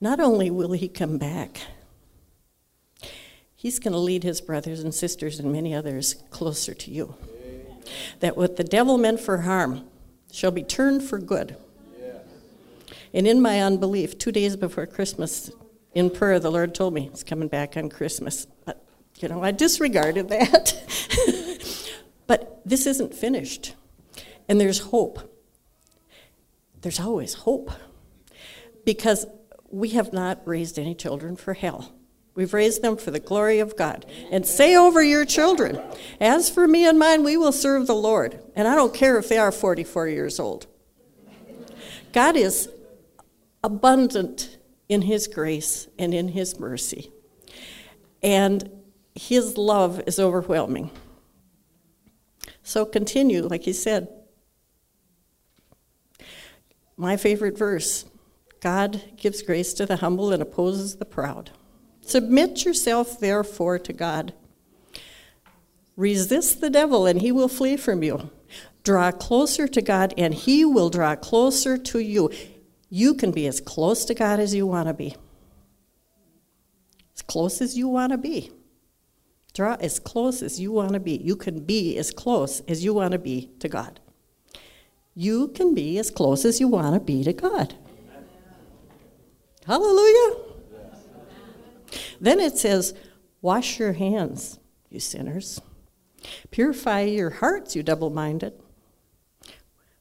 not 0.02 0.20
only 0.20 0.50
will 0.50 0.72
he 0.72 0.88
come 0.88 1.18
back, 1.18 1.62
he's 3.56 3.80
going 3.80 3.94
to 3.94 4.00
lead 4.00 4.24
his 4.24 4.42
brothers 4.42 4.80
and 4.82 4.94
sisters 4.94 5.40
and 5.40 5.52
many 5.52 5.74
others 5.74 6.16
closer 6.30 6.74
to 6.74 6.92
you. 6.92 7.16
That 8.20 8.38
what 8.38 8.56
the 8.56 8.64
devil 8.64 8.98
meant 8.98 9.20
for 9.20 9.40
harm 9.40 9.86
shall 10.32 10.52
be 10.52 10.64
turned 10.64 11.04
for 11.04 11.20
good. 11.20 11.56
And 13.14 13.28
in 13.28 13.42
my 13.42 13.62
unbelief, 13.62 14.18
two 14.18 14.32
days 14.32 14.56
before 14.56 14.86
Christmas, 14.86 15.52
in 15.96 16.12
prayer, 16.12 16.40
the 16.40 16.52
Lord 16.52 16.76
told 16.76 16.94
me 16.94 17.10
he's 17.10 17.24
coming 17.24 17.48
back 17.48 17.76
on 17.76 17.90
Christmas. 17.90 18.46
But, 18.66 18.86
you 19.18 19.28
know, 19.28 19.44
I 19.44 19.52
disregarded 19.52 20.30
that. 20.30 20.76
But 22.30 22.62
this 22.64 22.86
isn't 22.86 23.16
finished. 23.16 23.74
And 24.48 24.62
there's 24.62 24.78
hope. 24.78 25.36
There's 26.82 27.00
always 27.00 27.34
hope. 27.34 27.72
Because 28.86 29.26
we 29.72 29.90
have 29.90 30.14
not 30.14 30.42
raised 30.46 30.80
any 30.80 30.96
children 30.96 31.36
for 31.36 31.54
hell. 31.54 31.94
We've 32.36 32.54
raised 32.54 32.82
them 32.82 32.96
for 32.96 33.12
the 33.12 33.20
glory 33.20 33.60
of 33.60 33.76
God. 33.76 34.06
And 34.32 34.46
say 34.46 34.76
over 34.76 35.04
your 35.04 35.26
children, 35.26 35.80
as 36.20 36.50
for 36.50 36.68
me 36.68 36.88
and 36.88 36.98
mine, 36.98 37.24
we 37.24 37.36
will 37.38 37.52
serve 37.52 37.88
the 37.88 37.96
Lord. 37.96 38.40
And 38.56 38.68
I 38.68 38.76
don't 38.76 38.94
care 38.94 39.18
if 39.18 39.28
they 39.28 39.38
are 39.38 39.52
44 39.52 40.08
years 40.08 40.40
old. 40.40 40.68
God 42.14 42.36
is 42.36 42.70
abundant 43.64 44.58
in 44.88 45.04
His 45.04 45.28
grace 45.28 45.88
and 45.98 46.14
in 46.14 46.30
His 46.30 46.60
mercy. 46.60 47.12
And 48.24 48.70
His 49.16 49.58
love 49.58 50.02
is 50.08 50.20
overwhelming. 50.20 50.92
So 52.70 52.86
continue, 52.86 53.42
like 53.48 53.64
he 53.64 53.74
said. 53.74 54.08
My 56.96 57.18
favorite 57.18 57.58
verse 57.58 58.06
God 58.62 59.02
gives 59.16 59.42
grace 59.42 59.74
to 59.74 59.86
the 59.86 59.98
humble 59.98 60.34
and 60.34 60.42
opposes 60.42 60.98
the 60.98 61.06
proud. 61.06 61.52
Submit 62.02 62.66
yourself, 62.66 63.20
therefore, 63.20 63.80
to 63.80 63.94
God. 63.94 64.34
Resist 65.96 66.60
the 66.60 66.70
devil, 66.70 67.06
and 67.06 67.22
he 67.22 67.32
will 67.32 67.48
flee 67.48 67.78
from 67.78 68.04
you. 68.04 68.30
Draw 68.84 69.12
closer 69.12 69.68
to 69.68 69.82
God, 69.82 70.14
and 70.18 70.34
he 70.34 70.66
will 70.66 70.90
draw 70.90 71.16
closer 71.16 71.78
to 71.78 72.00
you. 72.00 72.32
You 72.90 73.14
can 73.14 73.32
be 73.32 73.46
as 73.48 73.62
close 73.62 74.06
to 74.06 74.14
God 74.14 74.40
as 74.40 74.56
you 74.56 74.66
want 74.66 74.88
to 74.88 74.94
be. 74.94 75.16
As 77.16 77.22
close 77.22 77.62
as 77.62 77.78
you 77.78 77.88
want 77.88 78.12
to 78.12 78.18
be. 78.18 78.52
Draw 79.54 79.76
as 79.80 80.00
close 80.00 80.42
as 80.42 80.60
you 80.60 80.72
want 80.72 80.94
to 80.94 81.00
be. 81.00 81.18
You 81.18 81.36
can 81.36 81.60
be 81.60 81.98
as 81.98 82.12
close 82.12 82.62
as 82.62 82.84
you 82.84 82.94
want 82.94 83.12
to 83.12 83.20
be 83.20 83.52
to 83.60 83.68
God. 83.68 84.00
You 85.16 85.50
can 85.50 85.74
be 85.74 85.98
as 86.00 86.10
close 86.10 86.46
as 86.46 86.60
you 86.60 86.68
want 86.68 86.94
to 86.94 87.00
be 87.00 87.24
to 87.24 87.34
God. 87.34 87.76
Hallelujah. 89.70 90.36
Then 92.20 92.40
it 92.40 92.58
says, 92.58 92.96
Wash 93.40 93.78
your 93.78 93.94
hands, 93.94 94.58
you 94.90 95.00
sinners. 95.00 95.62
Purify 96.50 97.02
your 97.02 97.30
hearts, 97.30 97.76
you 97.76 97.84
double 97.84 98.10
minded. 98.10 98.54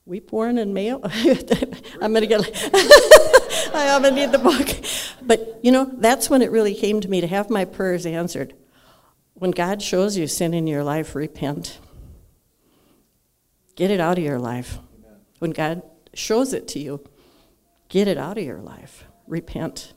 Weep, 0.06 0.32
warn, 0.32 0.56
and 0.56 0.72
mail. 0.72 1.00
I'm 2.00 2.14
going 2.14 2.14
to 2.22 2.26
get. 2.26 2.40
I'm 3.74 4.00
going 4.00 4.14
to 4.14 4.20
need 4.20 4.32
the 4.32 4.38
book. 4.38 4.68
But, 5.20 5.60
you 5.62 5.70
know, 5.70 5.84
that's 5.84 6.30
when 6.30 6.40
it 6.40 6.50
really 6.50 6.74
came 6.74 7.02
to 7.02 7.08
me 7.08 7.20
to 7.20 7.26
have 7.26 7.50
my 7.50 7.66
prayers 7.66 8.06
answered. 8.06 8.54
When 9.34 9.50
God 9.50 9.82
shows 9.82 10.16
you 10.16 10.26
sin 10.26 10.54
in 10.54 10.66
your 10.66 10.82
life, 10.82 11.14
repent. 11.14 11.78
Get 13.76 13.90
it 13.90 14.00
out 14.00 14.16
of 14.16 14.24
your 14.24 14.38
life. 14.38 14.78
When 15.40 15.50
God 15.50 15.82
shows 16.14 16.54
it 16.54 16.68
to 16.68 16.78
you, 16.78 17.04
get 17.90 18.08
it 18.08 18.16
out 18.16 18.38
of 18.38 18.44
your 18.44 18.62
life. 18.62 19.04
Repent. 19.28 19.92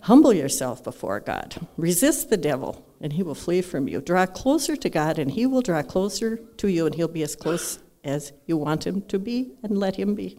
Humble 0.00 0.32
yourself 0.32 0.84
before 0.84 1.18
God. 1.20 1.56
Resist 1.76 2.30
the 2.30 2.36
devil, 2.36 2.86
and 3.00 3.12
he 3.12 3.22
will 3.22 3.34
flee 3.34 3.60
from 3.60 3.88
you. 3.88 4.00
Draw 4.00 4.26
closer 4.26 4.76
to 4.76 4.88
God, 4.88 5.18
and 5.18 5.30
he 5.30 5.46
will 5.46 5.62
draw 5.62 5.82
closer 5.82 6.36
to 6.58 6.68
you, 6.68 6.86
and 6.86 6.94
he'll 6.94 7.08
be 7.08 7.22
as 7.22 7.34
close 7.34 7.80
as 8.04 8.32
you 8.46 8.56
want 8.56 8.86
him 8.86 9.02
to 9.02 9.18
be, 9.18 9.52
and 9.62 9.76
let 9.76 9.96
him 9.96 10.14
be. 10.14 10.38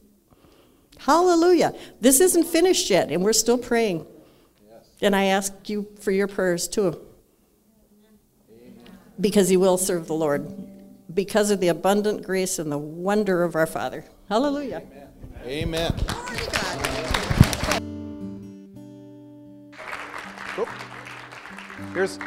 Hallelujah. 1.00 1.76
This 2.00 2.22
isn't 2.22 2.46
finished 2.46 2.90
yet, 2.90 3.12
and 3.12 3.24
we're 3.24 3.34
still 3.34 3.58
praying. 3.58 4.06
And 5.02 5.16
I 5.16 5.26
ask 5.26 5.70
you 5.70 5.88
for 6.00 6.12
your 6.12 6.28
prayers 6.28 6.68
too. 6.68 7.00
Because 9.20 9.50
he 9.50 9.58
will 9.58 9.78
serve 9.78 10.08
the 10.08 10.14
Lord. 10.14 10.52
Because 11.14 11.52
of 11.52 11.60
the 11.60 11.68
abundant 11.68 12.24
grace 12.24 12.58
and 12.58 12.72
the 12.72 12.78
wonder 12.78 13.44
of 13.44 13.56
our 13.56 13.68
Father. 13.68 14.06
Hallelujah. 14.30 14.84
Amen. 15.46 15.94
Oop. 20.58 20.70
Here's, 21.94 22.20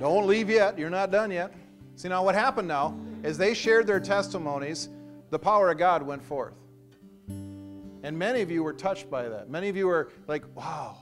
don't 0.00 0.26
leave 0.26 0.48
yet. 0.48 0.78
You're 0.78 0.90
not 0.90 1.10
done 1.10 1.30
yet. 1.30 1.52
See, 1.96 2.08
now 2.08 2.24
what 2.24 2.34
happened 2.34 2.68
now 2.68 2.98
is 3.22 3.38
they 3.38 3.54
shared 3.54 3.86
their 3.86 4.00
testimonies, 4.00 4.88
the 5.30 5.38
power 5.38 5.70
of 5.70 5.78
God 5.78 6.02
went 6.02 6.22
forth. 6.22 6.54
And 7.28 8.18
many 8.18 8.40
of 8.40 8.50
you 8.50 8.62
were 8.62 8.72
touched 8.72 9.10
by 9.10 9.28
that. 9.28 9.48
Many 9.48 9.68
of 9.68 9.76
you 9.76 9.86
were 9.86 10.10
like, 10.26 10.44
wow, 10.56 10.96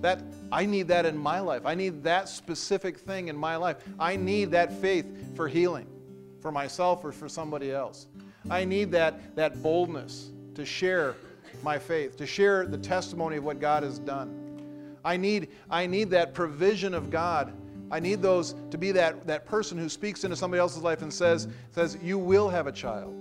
that 0.00 0.22
I 0.50 0.64
need 0.64 0.88
that 0.88 1.06
in 1.06 1.16
my 1.16 1.40
life. 1.40 1.62
I 1.66 1.74
need 1.74 2.02
that 2.04 2.28
specific 2.28 2.98
thing 2.98 3.28
in 3.28 3.36
my 3.36 3.56
life. 3.56 3.76
I 3.98 4.16
need 4.16 4.50
that 4.52 4.72
faith 4.72 5.36
for 5.36 5.48
healing 5.48 5.86
for 6.40 6.50
myself 6.50 7.04
or 7.04 7.12
for 7.12 7.28
somebody 7.28 7.70
else. 7.70 8.08
I 8.50 8.64
need 8.64 8.90
that, 8.92 9.36
that 9.36 9.62
boldness 9.62 10.30
to 10.54 10.64
share 10.64 11.14
my 11.62 11.78
faith, 11.78 12.16
to 12.16 12.26
share 12.26 12.66
the 12.66 12.78
testimony 12.78 13.36
of 13.36 13.44
what 13.44 13.60
God 13.60 13.84
has 13.84 13.98
done. 13.98 14.41
I 15.04 15.16
need, 15.16 15.48
I 15.70 15.86
need 15.86 16.10
that 16.10 16.34
provision 16.34 16.94
of 16.94 17.10
God. 17.10 17.52
I 17.90 18.00
need 18.00 18.22
those 18.22 18.54
to 18.70 18.78
be 18.78 18.92
that, 18.92 19.26
that 19.26 19.44
person 19.44 19.76
who 19.76 19.88
speaks 19.88 20.24
into 20.24 20.36
somebody 20.36 20.60
else's 20.60 20.82
life 20.82 21.02
and 21.02 21.12
says, 21.12 21.48
says, 21.70 21.98
You 22.02 22.18
will 22.18 22.48
have 22.48 22.66
a 22.66 22.72
child. 22.72 23.14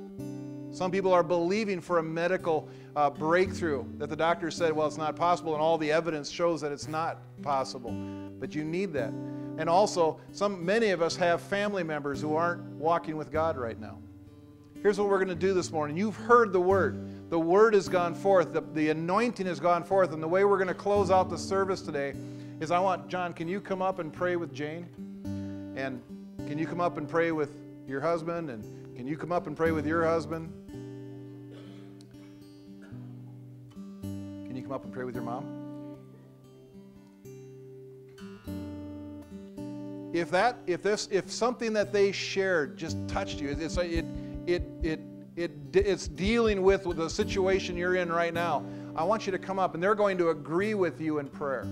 Some 0.71 0.89
people 0.89 1.11
are 1.11 1.23
believing 1.23 1.81
for 1.81 1.97
a 1.97 2.03
medical 2.03 2.69
uh, 2.95 3.09
breakthrough 3.09 3.83
that 3.97 4.09
the 4.09 4.15
doctor 4.15 4.49
said, 4.49 4.71
well, 4.73 4.87
it's 4.87 4.97
not 4.97 5.17
possible, 5.17 5.53
and 5.53 5.61
all 5.61 5.77
the 5.77 5.91
evidence 5.91 6.29
shows 6.29 6.61
that 6.61 6.71
it's 6.71 6.87
not 6.87 7.19
possible. 7.41 7.91
But 8.39 8.55
you 8.55 8.63
need 8.63 8.93
that. 8.93 9.11
And 9.57 9.69
also, 9.69 10.19
some, 10.31 10.65
many 10.65 10.89
of 10.91 11.01
us 11.01 11.15
have 11.17 11.41
family 11.41 11.83
members 11.83 12.21
who 12.21 12.35
aren't 12.35 12.63
walking 12.75 13.17
with 13.17 13.31
God 13.31 13.57
right 13.57 13.79
now. 13.79 13.97
Here's 14.81 14.97
what 14.97 15.09
we're 15.09 15.17
going 15.17 15.27
to 15.27 15.35
do 15.35 15.53
this 15.53 15.71
morning. 15.71 15.97
You've 15.97 16.15
heard 16.15 16.53
the 16.53 16.61
word. 16.61 17.10
The 17.31 17.39
word 17.39 17.73
has 17.75 17.87
gone 17.87 18.13
forth. 18.13 18.51
The, 18.51 18.59
the 18.59 18.89
anointing 18.89 19.45
has 19.45 19.61
gone 19.61 19.85
forth. 19.85 20.11
And 20.11 20.21
the 20.21 20.27
way 20.27 20.43
we're 20.43 20.57
going 20.57 20.67
to 20.67 20.73
close 20.73 21.09
out 21.09 21.29
the 21.29 21.37
service 21.37 21.81
today 21.81 22.13
is 22.59 22.71
I 22.71 22.79
want, 22.79 23.07
John, 23.07 23.31
can 23.31 23.47
you 23.47 23.61
come 23.61 23.81
up 23.81 23.99
and 23.99 24.11
pray 24.11 24.35
with 24.35 24.53
Jane? 24.53 24.85
And 25.77 26.01
can 26.45 26.57
you 26.57 26.67
come 26.67 26.81
up 26.81 26.97
and 26.97 27.07
pray 27.07 27.31
with 27.31 27.55
your 27.87 28.01
husband? 28.01 28.49
And 28.49 28.97
can 28.97 29.07
you 29.07 29.15
come 29.15 29.31
up 29.31 29.47
and 29.47 29.55
pray 29.55 29.71
with 29.71 29.87
your 29.87 30.05
husband? 30.05 30.51
Can 34.01 34.53
you 34.53 34.61
come 34.61 34.73
up 34.73 34.83
and 34.83 34.91
pray 34.91 35.05
with 35.05 35.15
your 35.15 35.23
mom? 35.23 35.45
If 40.11 40.29
that, 40.31 40.57
if 40.67 40.83
this, 40.83 41.07
if 41.09 41.31
something 41.31 41.71
that 41.71 41.93
they 41.93 42.11
shared 42.11 42.75
just 42.75 42.97
touched 43.07 43.39
you, 43.39 43.55
it's 43.57 43.77
it, 43.77 44.03
it, 44.45 44.63
it, 44.83 44.99
it, 45.35 45.51
it's 45.73 46.07
dealing 46.07 46.61
with, 46.61 46.83
the 46.95 47.09
situation 47.09 47.77
you're 47.77 47.95
in 47.95 48.11
right 48.11 48.33
now. 48.33 48.65
I 48.95 49.03
want 49.03 49.25
you 49.25 49.31
to 49.31 49.39
come 49.39 49.59
up, 49.59 49.73
and 49.73 49.81
they're 49.81 49.95
going 49.95 50.17
to 50.17 50.29
agree 50.29 50.73
with 50.73 50.99
you 50.99 51.19
in 51.19 51.27
prayer. 51.27 51.65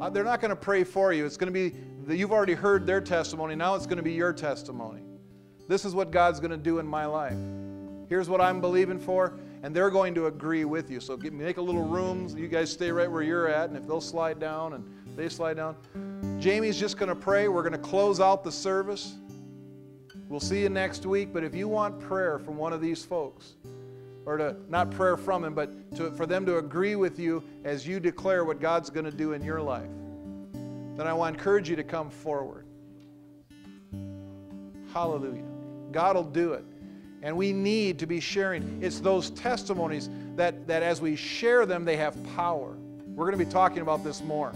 Uh, 0.00 0.10
they're 0.10 0.24
not 0.24 0.40
going 0.40 0.50
to 0.50 0.56
pray 0.56 0.84
for 0.84 1.12
you. 1.12 1.24
It's 1.26 1.36
going 1.36 1.52
to 1.52 1.70
be 1.70 1.76
you've 2.14 2.32
already 2.32 2.54
heard 2.54 2.86
their 2.86 3.00
testimony. 3.00 3.54
Now 3.54 3.74
it's 3.74 3.86
going 3.86 3.96
to 3.96 4.02
be 4.02 4.12
your 4.12 4.32
testimony. 4.32 5.02
This 5.68 5.84
is 5.84 5.94
what 5.94 6.10
God's 6.10 6.40
going 6.40 6.50
to 6.50 6.56
do 6.56 6.78
in 6.78 6.86
my 6.86 7.06
life. 7.06 7.38
Here's 8.08 8.28
what 8.28 8.40
I'm 8.40 8.60
believing 8.60 8.98
for, 8.98 9.38
and 9.62 9.74
they're 9.74 9.90
going 9.90 10.14
to 10.14 10.26
agree 10.26 10.64
with 10.66 10.90
you. 10.90 11.00
So 11.00 11.16
get, 11.16 11.32
make 11.32 11.56
a 11.56 11.62
little 11.62 11.84
room. 11.84 12.28
You 12.36 12.48
guys 12.48 12.70
stay 12.70 12.90
right 12.90 13.10
where 13.10 13.22
you're 13.22 13.48
at, 13.48 13.70
and 13.70 13.78
if 13.78 13.86
they'll 13.86 14.00
slide 14.00 14.38
down 14.38 14.74
and 14.74 14.84
they 15.16 15.28
slide 15.28 15.54
down. 15.54 15.76
Jamie's 16.38 16.78
just 16.78 16.98
going 16.98 17.08
to 17.08 17.14
pray. 17.14 17.48
We're 17.48 17.62
going 17.62 17.72
to 17.72 17.78
close 17.78 18.20
out 18.20 18.44
the 18.44 18.52
service. 18.52 19.16
We'll 20.28 20.40
see 20.40 20.62
you 20.62 20.68
next 20.68 21.06
week. 21.06 21.32
But 21.32 21.44
if 21.44 21.54
you 21.54 21.68
want 21.68 22.00
prayer 22.00 22.38
from 22.38 22.56
one 22.56 22.72
of 22.72 22.80
these 22.80 23.04
folks, 23.04 23.54
or 24.26 24.38
to 24.38 24.56
not 24.68 24.90
prayer 24.90 25.16
from 25.16 25.42
them, 25.42 25.54
but 25.54 25.94
to, 25.96 26.10
for 26.12 26.26
them 26.26 26.46
to 26.46 26.58
agree 26.58 26.96
with 26.96 27.18
you 27.18 27.42
as 27.64 27.86
you 27.86 28.00
declare 28.00 28.44
what 28.44 28.60
God's 28.60 28.90
going 28.90 29.04
to 29.04 29.12
do 29.12 29.32
in 29.32 29.42
your 29.42 29.60
life, 29.60 29.90
then 30.96 31.06
I 31.06 31.12
want 31.12 31.34
to 31.34 31.38
encourage 31.38 31.68
you 31.68 31.76
to 31.76 31.84
come 31.84 32.08
forward. 32.10 32.64
Hallelujah. 34.92 35.44
God 35.92 36.16
will 36.16 36.24
do 36.24 36.52
it. 36.52 36.64
And 37.22 37.36
we 37.36 37.52
need 37.52 37.98
to 37.98 38.06
be 38.06 38.20
sharing. 38.20 38.78
It's 38.82 39.00
those 39.00 39.30
testimonies 39.30 40.08
that, 40.36 40.66
that 40.66 40.82
as 40.82 41.00
we 41.00 41.16
share 41.16 41.66
them, 41.66 41.84
they 41.84 41.96
have 41.96 42.16
power. 42.36 42.76
We're 43.06 43.26
going 43.26 43.38
to 43.38 43.44
be 43.44 43.50
talking 43.50 43.80
about 43.80 44.04
this 44.04 44.22
more 44.22 44.52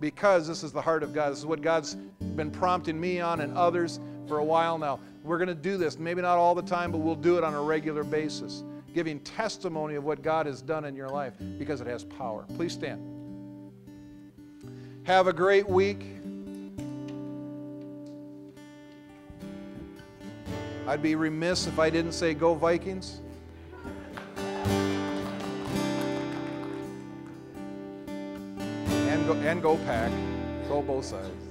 because 0.00 0.48
this 0.48 0.62
is 0.62 0.72
the 0.72 0.80
heart 0.80 1.02
of 1.02 1.12
God. 1.12 1.30
This 1.30 1.40
is 1.40 1.46
what 1.46 1.60
God's 1.60 1.96
been 2.34 2.50
prompting 2.50 2.98
me 2.98 3.20
on 3.20 3.40
and 3.40 3.56
others 3.56 4.00
for 4.30 4.38
a 4.38 4.44
while 4.44 4.78
now. 4.78 5.00
We're 5.24 5.38
going 5.38 5.48
to 5.48 5.56
do 5.56 5.76
this, 5.76 5.98
maybe 5.98 6.22
not 6.22 6.38
all 6.38 6.54
the 6.54 6.62
time, 6.62 6.92
but 6.92 6.98
we'll 6.98 7.16
do 7.16 7.36
it 7.36 7.42
on 7.42 7.52
a 7.52 7.60
regular 7.60 8.04
basis, 8.04 8.62
giving 8.94 9.18
testimony 9.20 9.96
of 9.96 10.04
what 10.04 10.22
God 10.22 10.46
has 10.46 10.62
done 10.62 10.84
in 10.84 10.94
your 10.94 11.08
life 11.08 11.34
because 11.58 11.80
it 11.80 11.88
has 11.88 12.04
power. 12.04 12.44
Please 12.54 12.72
stand. 12.72 13.02
Have 15.02 15.26
a 15.26 15.32
great 15.32 15.68
week. 15.68 16.06
I'd 20.86 21.02
be 21.02 21.16
remiss 21.16 21.66
if 21.66 21.80
I 21.80 21.90
didn't 21.90 22.12
say, 22.12 22.32
Go 22.32 22.54
Vikings. 22.54 23.20
And 29.08 29.26
go, 29.26 29.34
and 29.34 29.60
go 29.60 29.76
pack. 29.78 30.12
Go 30.68 30.82
both 30.82 31.04
sides. 31.04 31.49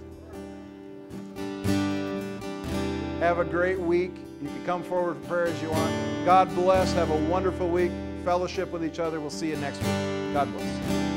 Have 3.19 3.39
a 3.39 3.43
great 3.43 3.77
week. 3.77 4.13
You 4.41 4.47
can 4.47 4.65
come 4.65 4.81
forward 4.81 5.17
for 5.17 5.27
prayer 5.27 5.47
as 5.47 5.61
you 5.61 5.69
want. 5.69 6.25
God 6.25 6.55
bless. 6.55 6.93
Have 6.93 7.09
a 7.09 7.17
wonderful 7.29 7.67
week. 7.67 7.91
Fellowship 8.23 8.71
with 8.71 8.85
each 8.85 8.97
other. 8.97 9.19
We'll 9.19 9.29
see 9.29 9.49
you 9.49 9.57
next 9.57 9.79
week. 9.79 10.33
God 10.33 10.49
bless. 10.53 11.08